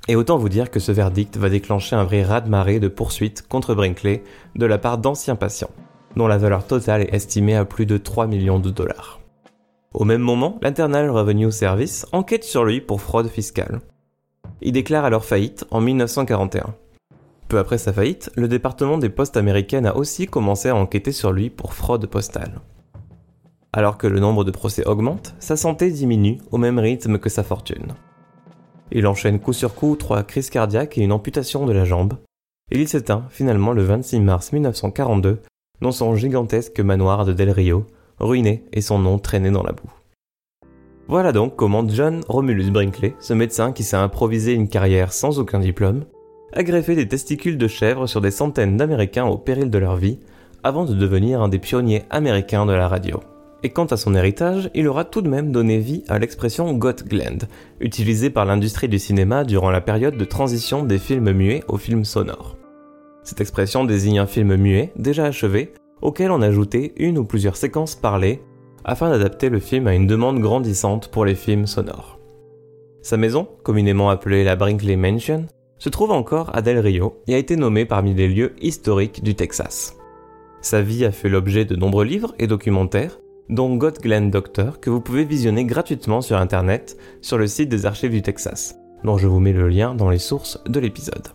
Et 0.08 0.16
autant 0.16 0.36
vous 0.36 0.48
dire 0.48 0.70
que 0.70 0.80
ce 0.80 0.92
verdict 0.92 1.36
va 1.36 1.48
déclencher 1.48 1.96
un 1.96 2.04
vrai 2.04 2.22
raz-de-marée 2.22 2.80
de 2.80 2.88
poursuites 2.88 3.46
contre 3.48 3.74
Brinkley 3.74 4.22
de 4.56 4.66
la 4.66 4.78
part 4.78 4.98
d'anciens 4.98 5.36
patients, 5.36 5.70
dont 6.16 6.26
la 6.26 6.36
valeur 6.36 6.66
totale 6.66 7.02
est 7.02 7.14
estimée 7.14 7.56
à 7.56 7.64
plus 7.64 7.86
de 7.86 7.96
3 7.96 8.26
millions 8.26 8.58
de 8.58 8.70
dollars. 8.70 9.20
Au 9.94 10.04
même 10.04 10.20
moment, 10.20 10.58
l'Internal 10.60 11.08
Revenue 11.08 11.52
Service 11.52 12.04
enquête 12.12 12.44
sur 12.44 12.64
lui 12.64 12.80
pour 12.80 13.00
fraude 13.00 13.28
fiscale. 13.28 13.80
Il 14.60 14.72
déclare 14.72 15.04
alors 15.04 15.24
faillite 15.24 15.64
en 15.70 15.80
1941. 15.80 16.74
Peu 17.48 17.58
après 17.58 17.78
sa 17.78 17.92
faillite, 17.92 18.30
le 18.34 18.48
département 18.48 18.98
des 18.98 19.08
postes 19.08 19.36
américaines 19.36 19.86
a 19.86 19.96
aussi 19.96 20.26
commencé 20.26 20.68
à 20.68 20.76
enquêter 20.76 21.12
sur 21.12 21.32
lui 21.32 21.48
pour 21.48 21.74
fraude 21.74 22.06
postale. 22.06 22.60
Alors 23.76 23.98
que 23.98 24.06
le 24.06 24.20
nombre 24.20 24.44
de 24.44 24.52
procès 24.52 24.86
augmente, 24.86 25.34
sa 25.40 25.56
santé 25.56 25.90
diminue 25.90 26.38
au 26.52 26.58
même 26.58 26.78
rythme 26.78 27.18
que 27.18 27.28
sa 27.28 27.42
fortune. 27.42 27.88
Il 28.92 29.08
enchaîne 29.08 29.40
coup 29.40 29.52
sur 29.52 29.74
coup 29.74 29.96
trois 29.96 30.22
crises 30.22 30.48
cardiaques 30.48 30.96
et 30.96 31.02
une 31.02 31.10
amputation 31.10 31.66
de 31.66 31.72
la 31.72 31.84
jambe, 31.84 32.14
et 32.70 32.78
il 32.78 32.86
s'éteint 32.86 33.24
finalement 33.30 33.72
le 33.72 33.82
26 33.82 34.20
mars 34.20 34.52
1942 34.52 35.40
dans 35.80 35.90
son 35.90 36.14
gigantesque 36.14 36.78
manoir 36.78 37.24
de 37.24 37.32
Del 37.32 37.50
Rio, 37.50 37.84
ruiné 38.20 38.64
et 38.72 38.80
son 38.80 39.00
nom 39.00 39.18
traîné 39.18 39.50
dans 39.50 39.64
la 39.64 39.72
boue. 39.72 39.92
Voilà 41.08 41.32
donc 41.32 41.56
comment 41.56 41.84
John 41.88 42.20
Romulus 42.28 42.70
Brinkley, 42.70 43.16
ce 43.18 43.32
médecin 43.32 43.72
qui 43.72 43.82
s'est 43.82 43.96
improvisé 43.96 44.52
une 44.52 44.68
carrière 44.68 45.12
sans 45.12 45.40
aucun 45.40 45.58
diplôme, 45.58 46.04
a 46.52 46.62
greffé 46.62 46.94
des 46.94 47.08
testicules 47.08 47.58
de 47.58 47.66
chèvre 47.66 48.06
sur 48.06 48.20
des 48.20 48.30
centaines 48.30 48.76
d'Américains 48.76 49.26
au 49.26 49.36
péril 49.36 49.68
de 49.68 49.78
leur 49.78 49.96
vie, 49.96 50.20
avant 50.62 50.84
de 50.84 50.94
devenir 50.94 51.42
un 51.42 51.48
des 51.48 51.58
pionniers 51.58 52.04
américains 52.10 52.66
de 52.66 52.72
la 52.72 52.86
radio. 52.86 53.20
Et 53.64 53.70
quant 53.70 53.86
à 53.86 53.96
son 53.96 54.14
héritage, 54.14 54.70
il 54.74 54.86
aura 54.86 55.06
tout 55.06 55.22
de 55.22 55.28
même 55.28 55.50
donné 55.50 55.78
vie 55.78 56.04
à 56.08 56.18
l'expression 56.18 56.70
Got 56.74 57.06
Glend, 57.08 57.48
utilisée 57.80 58.28
par 58.28 58.44
l'industrie 58.44 58.90
du 58.90 58.98
cinéma 58.98 59.42
durant 59.42 59.70
la 59.70 59.80
période 59.80 60.18
de 60.18 60.24
transition 60.26 60.84
des 60.84 60.98
films 60.98 61.32
muets 61.32 61.64
aux 61.66 61.78
films 61.78 62.04
sonores. 62.04 62.58
Cette 63.22 63.40
expression 63.40 63.84
désigne 63.84 64.18
un 64.18 64.26
film 64.26 64.54
muet, 64.56 64.92
déjà 64.96 65.24
achevé, 65.24 65.72
auquel 66.02 66.30
on 66.30 66.42
ajoutait 66.42 66.92
une 66.98 67.16
ou 67.16 67.24
plusieurs 67.24 67.56
séquences 67.56 67.94
parlées, 67.94 68.42
afin 68.84 69.08
d'adapter 69.08 69.48
le 69.48 69.60
film 69.60 69.86
à 69.86 69.94
une 69.94 70.06
demande 70.06 70.40
grandissante 70.40 71.08
pour 71.08 71.24
les 71.24 71.34
films 71.34 71.66
sonores. 71.66 72.18
Sa 73.00 73.16
maison, 73.16 73.48
communément 73.62 74.10
appelée 74.10 74.44
la 74.44 74.56
Brinkley 74.56 74.96
Mansion, 74.96 75.46
se 75.78 75.88
trouve 75.88 76.10
encore 76.10 76.54
à 76.54 76.60
Del 76.60 76.80
Rio 76.80 77.22
et 77.26 77.34
a 77.34 77.38
été 77.38 77.56
nommée 77.56 77.86
parmi 77.86 78.12
les 78.12 78.28
lieux 78.28 78.52
historiques 78.60 79.24
du 79.24 79.34
Texas. 79.34 79.96
Sa 80.60 80.82
vie 80.82 81.06
a 81.06 81.12
fait 81.12 81.30
l'objet 81.30 81.64
de 81.64 81.76
nombreux 81.76 82.04
livres 82.04 82.34
et 82.38 82.46
documentaires, 82.46 83.18
dont 83.48 83.76
God 83.76 83.98
Glenn 84.00 84.30
Doctor, 84.30 84.80
que 84.80 84.90
vous 84.90 85.00
pouvez 85.00 85.24
visionner 85.24 85.64
gratuitement 85.64 86.20
sur 86.20 86.36
internet 86.36 86.96
sur 87.20 87.38
le 87.38 87.46
site 87.46 87.68
des 87.68 87.86
archives 87.86 88.10
du 88.10 88.22
Texas, 88.22 88.76
dont 89.04 89.18
je 89.18 89.26
vous 89.26 89.40
mets 89.40 89.52
le 89.52 89.68
lien 89.68 89.94
dans 89.94 90.10
les 90.10 90.18
sources 90.18 90.62
de 90.66 90.80
l'épisode. 90.80 91.28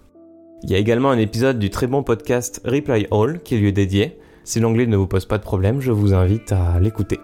Il 0.64 0.72
y 0.72 0.76
a 0.76 0.78
également 0.78 1.12
un 1.12 1.18
épisode 1.18 1.60
du 1.60 1.70
très 1.70 1.88
bon 1.88 2.04
podcast 2.04 2.62
Reply 2.66 3.08
All 3.12 3.42
qui 3.42 3.58
lui 3.58 3.70
est 3.70 3.74
dédié. 3.74 4.20
Si 4.44 4.60
l'anglais 4.60 4.88
ne 4.88 4.98
vous 4.98 5.08
pose 5.08 5.26
pas 5.26 5.38
de 5.38 5.44
problème, 5.44 5.80
je 5.80 5.92
vous 5.92 6.14
invite 6.14 6.52
à 6.52 6.80
l'écouter. 6.80 7.20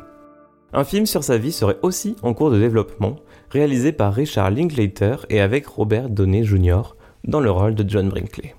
Un 0.72 0.84
film 0.84 1.06
sur 1.06 1.24
sa 1.24 1.38
vie 1.38 1.52
serait 1.52 1.78
aussi 1.82 2.16
en 2.22 2.34
cours 2.34 2.52
de 2.52 2.60
développement, 2.60 3.18
réalisé 3.50 3.92
par 3.92 4.14
Richard 4.14 4.52
Linklater 4.52 5.26
et 5.30 5.42
avec 5.42 5.68
Robert 5.68 6.10
Downey 6.10 6.44
Jr. 6.44 6.96
dans 7.26 7.40
le 7.40 7.52
rôle 7.52 7.76
de 7.76 7.88
John 7.88 8.10
Brinkley. 8.10 8.56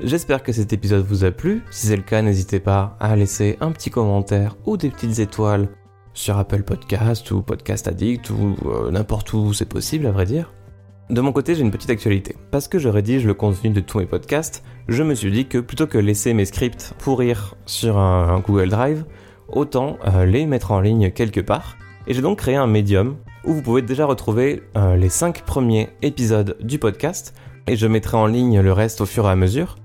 J'espère 0.00 0.42
que 0.42 0.50
cet 0.50 0.72
épisode 0.72 1.06
vous 1.06 1.24
a 1.24 1.30
plu. 1.30 1.62
Si 1.70 1.86
c'est 1.86 1.96
le 1.96 2.02
cas, 2.02 2.20
n'hésitez 2.20 2.58
pas 2.58 2.96
à 2.98 3.14
laisser 3.14 3.56
un 3.60 3.70
petit 3.70 3.90
commentaire 3.90 4.56
ou 4.66 4.76
des 4.76 4.90
petites 4.90 5.20
étoiles 5.20 5.68
sur 6.14 6.36
Apple 6.36 6.64
Podcast 6.64 7.30
ou 7.30 7.42
Podcast 7.42 7.86
Addict 7.86 8.28
ou 8.30 8.56
euh, 8.66 8.90
n'importe 8.90 9.32
où 9.32 9.52
c'est 9.52 9.68
possible 9.68 10.06
à 10.06 10.10
vrai 10.10 10.24
dire. 10.24 10.52
De 11.10 11.20
mon 11.20 11.30
côté, 11.30 11.54
j'ai 11.54 11.62
une 11.62 11.70
petite 11.70 11.90
actualité. 11.90 12.34
Parce 12.50 12.66
que 12.66 12.80
je 12.80 12.88
rédige 12.88 13.24
le 13.24 13.34
contenu 13.34 13.70
de 13.70 13.78
tous 13.78 13.98
mes 13.98 14.06
podcasts, 14.06 14.64
je 14.88 15.04
me 15.04 15.14
suis 15.14 15.30
dit 15.30 15.46
que 15.46 15.58
plutôt 15.58 15.86
que 15.86 15.98
laisser 15.98 16.34
mes 16.34 16.44
scripts 16.44 16.94
pourrir 16.98 17.54
sur 17.64 17.96
un, 17.96 18.40
Google 18.40 18.70
Drive, 18.70 19.04
autant 19.48 19.98
euh, 20.08 20.24
les 20.24 20.46
mettre 20.46 20.72
en 20.72 20.80
ligne 20.80 21.12
quelque 21.12 21.40
part. 21.40 21.76
Et 22.08 22.14
j'ai 22.14 22.22
donc 22.22 22.38
créé 22.38 22.56
un 22.56 22.66
médium 22.66 23.16
où 23.44 23.52
vous 23.52 23.62
pouvez 23.62 23.82
déjà 23.82 24.06
retrouver 24.06 24.64
euh, 24.76 24.96
les 24.96 25.08
5 25.08 25.42
premiers 25.42 25.90
épisodes 26.02 26.56
du 26.60 26.80
podcast 26.80 27.32
et 27.68 27.76
je 27.76 27.86
mettrai 27.86 28.16
en 28.16 28.26
ligne 28.26 28.60
le 28.60 28.72
reste 28.72 29.00
au 29.00 29.06
fur 29.06 29.26
et 29.26 29.30
à 29.30 29.36
mesure. 29.36 29.76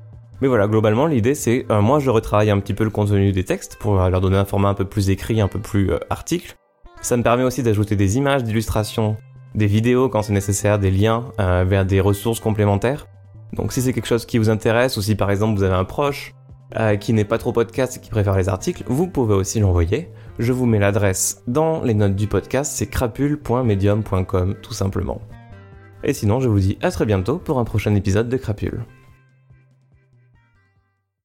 Mais 0.41 0.47
voilà, 0.47 0.67
globalement, 0.67 1.05
l'idée 1.05 1.35
c'est, 1.35 1.65
euh, 1.69 1.81
moi 1.81 1.99
je 1.99 2.09
retravaille 2.09 2.49
un 2.49 2.59
petit 2.59 2.73
peu 2.73 2.83
le 2.83 2.89
contenu 2.89 3.31
des 3.31 3.43
textes 3.43 3.77
pour 3.77 3.95
leur 3.95 4.21
donner 4.21 4.37
un 4.37 4.45
format 4.45 4.69
un 4.69 4.73
peu 4.73 4.85
plus 4.85 5.09
écrit, 5.09 5.41
un 5.41 5.47
peu 5.47 5.59
plus 5.59 5.91
article. 6.09 6.55
Ça 7.01 7.17
me 7.17 7.23
permet 7.23 7.43
aussi 7.43 7.63
d'ajouter 7.63 7.95
des 7.95 8.17
images 8.17 8.43
d'illustration 8.43 9.17
des 9.55 9.67
vidéos 9.67 10.09
quand 10.09 10.21
c'est 10.21 10.33
nécessaire, 10.33 10.79
des 10.79 10.91
liens 10.91 11.25
euh, 11.39 11.65
vers 11.67 11.85
des 11.85 12.01
ressources 12.01 12.39
complémentaires. 12.39 13.07
Donc 13.53 13.73
si 13.73 13.81
c'est 13.81 13.93
quelque 13.93 14.07
chose 14.07 14.25
qui 14.25 14.37
vous 14.37 14.49
intéresse 14.49 14.97
ou 14.97 15.01
si 15.01 15.15
par 15.15 15.31
exemple 15.31 15.57
vous 15.57 15.63
avez 15.63 15.75
un 15.75 15.85
proche 15.85 16.33
euh, 16.79 16.97
qui 16.97 17.13
n'est 17.13 17.25
pas 17.25 17.37
trop 17.37 17.51
podcast 17.51 17.97
et 17.97 17.99
qui 17.99 18.09
préfère 18.09 18.37
les 18.37 18.49
articles, 18.49 18.83
vous 18.87 19.07
pouvez 19.07 19.33
aussi 19.33 19.59
l'envoyer. 19.59 20.09
Je 20.37 20.53
vous 20.53 20.65
mets 20.65 20.79
l'adresse 20.79 21.43
dans 21.47 21.81
les 21.81 21.93
notes 21.93 22.15
du 22.15 22.27
podcast, 22.27 22.71
c'est 22.75 22.87
crapule.medium.com 22.87 24.55
tout 24.61 24.73
simplement. 24.73 25.21
Et 26.03 26.13
sinon, 26.13 26.39
je 26.39 26.47
vous 26.47 26.59
dis 26.59 26.77
à 26.81 26.91
très 26.91 27.05
bientôt 27.05 27.39
pour 27.39 27.59
un 27.59 27.65
prochain 27.65 27.93
épisode 27.95 28.29
de 28.29 28.37
Crapule. 28.37 28.85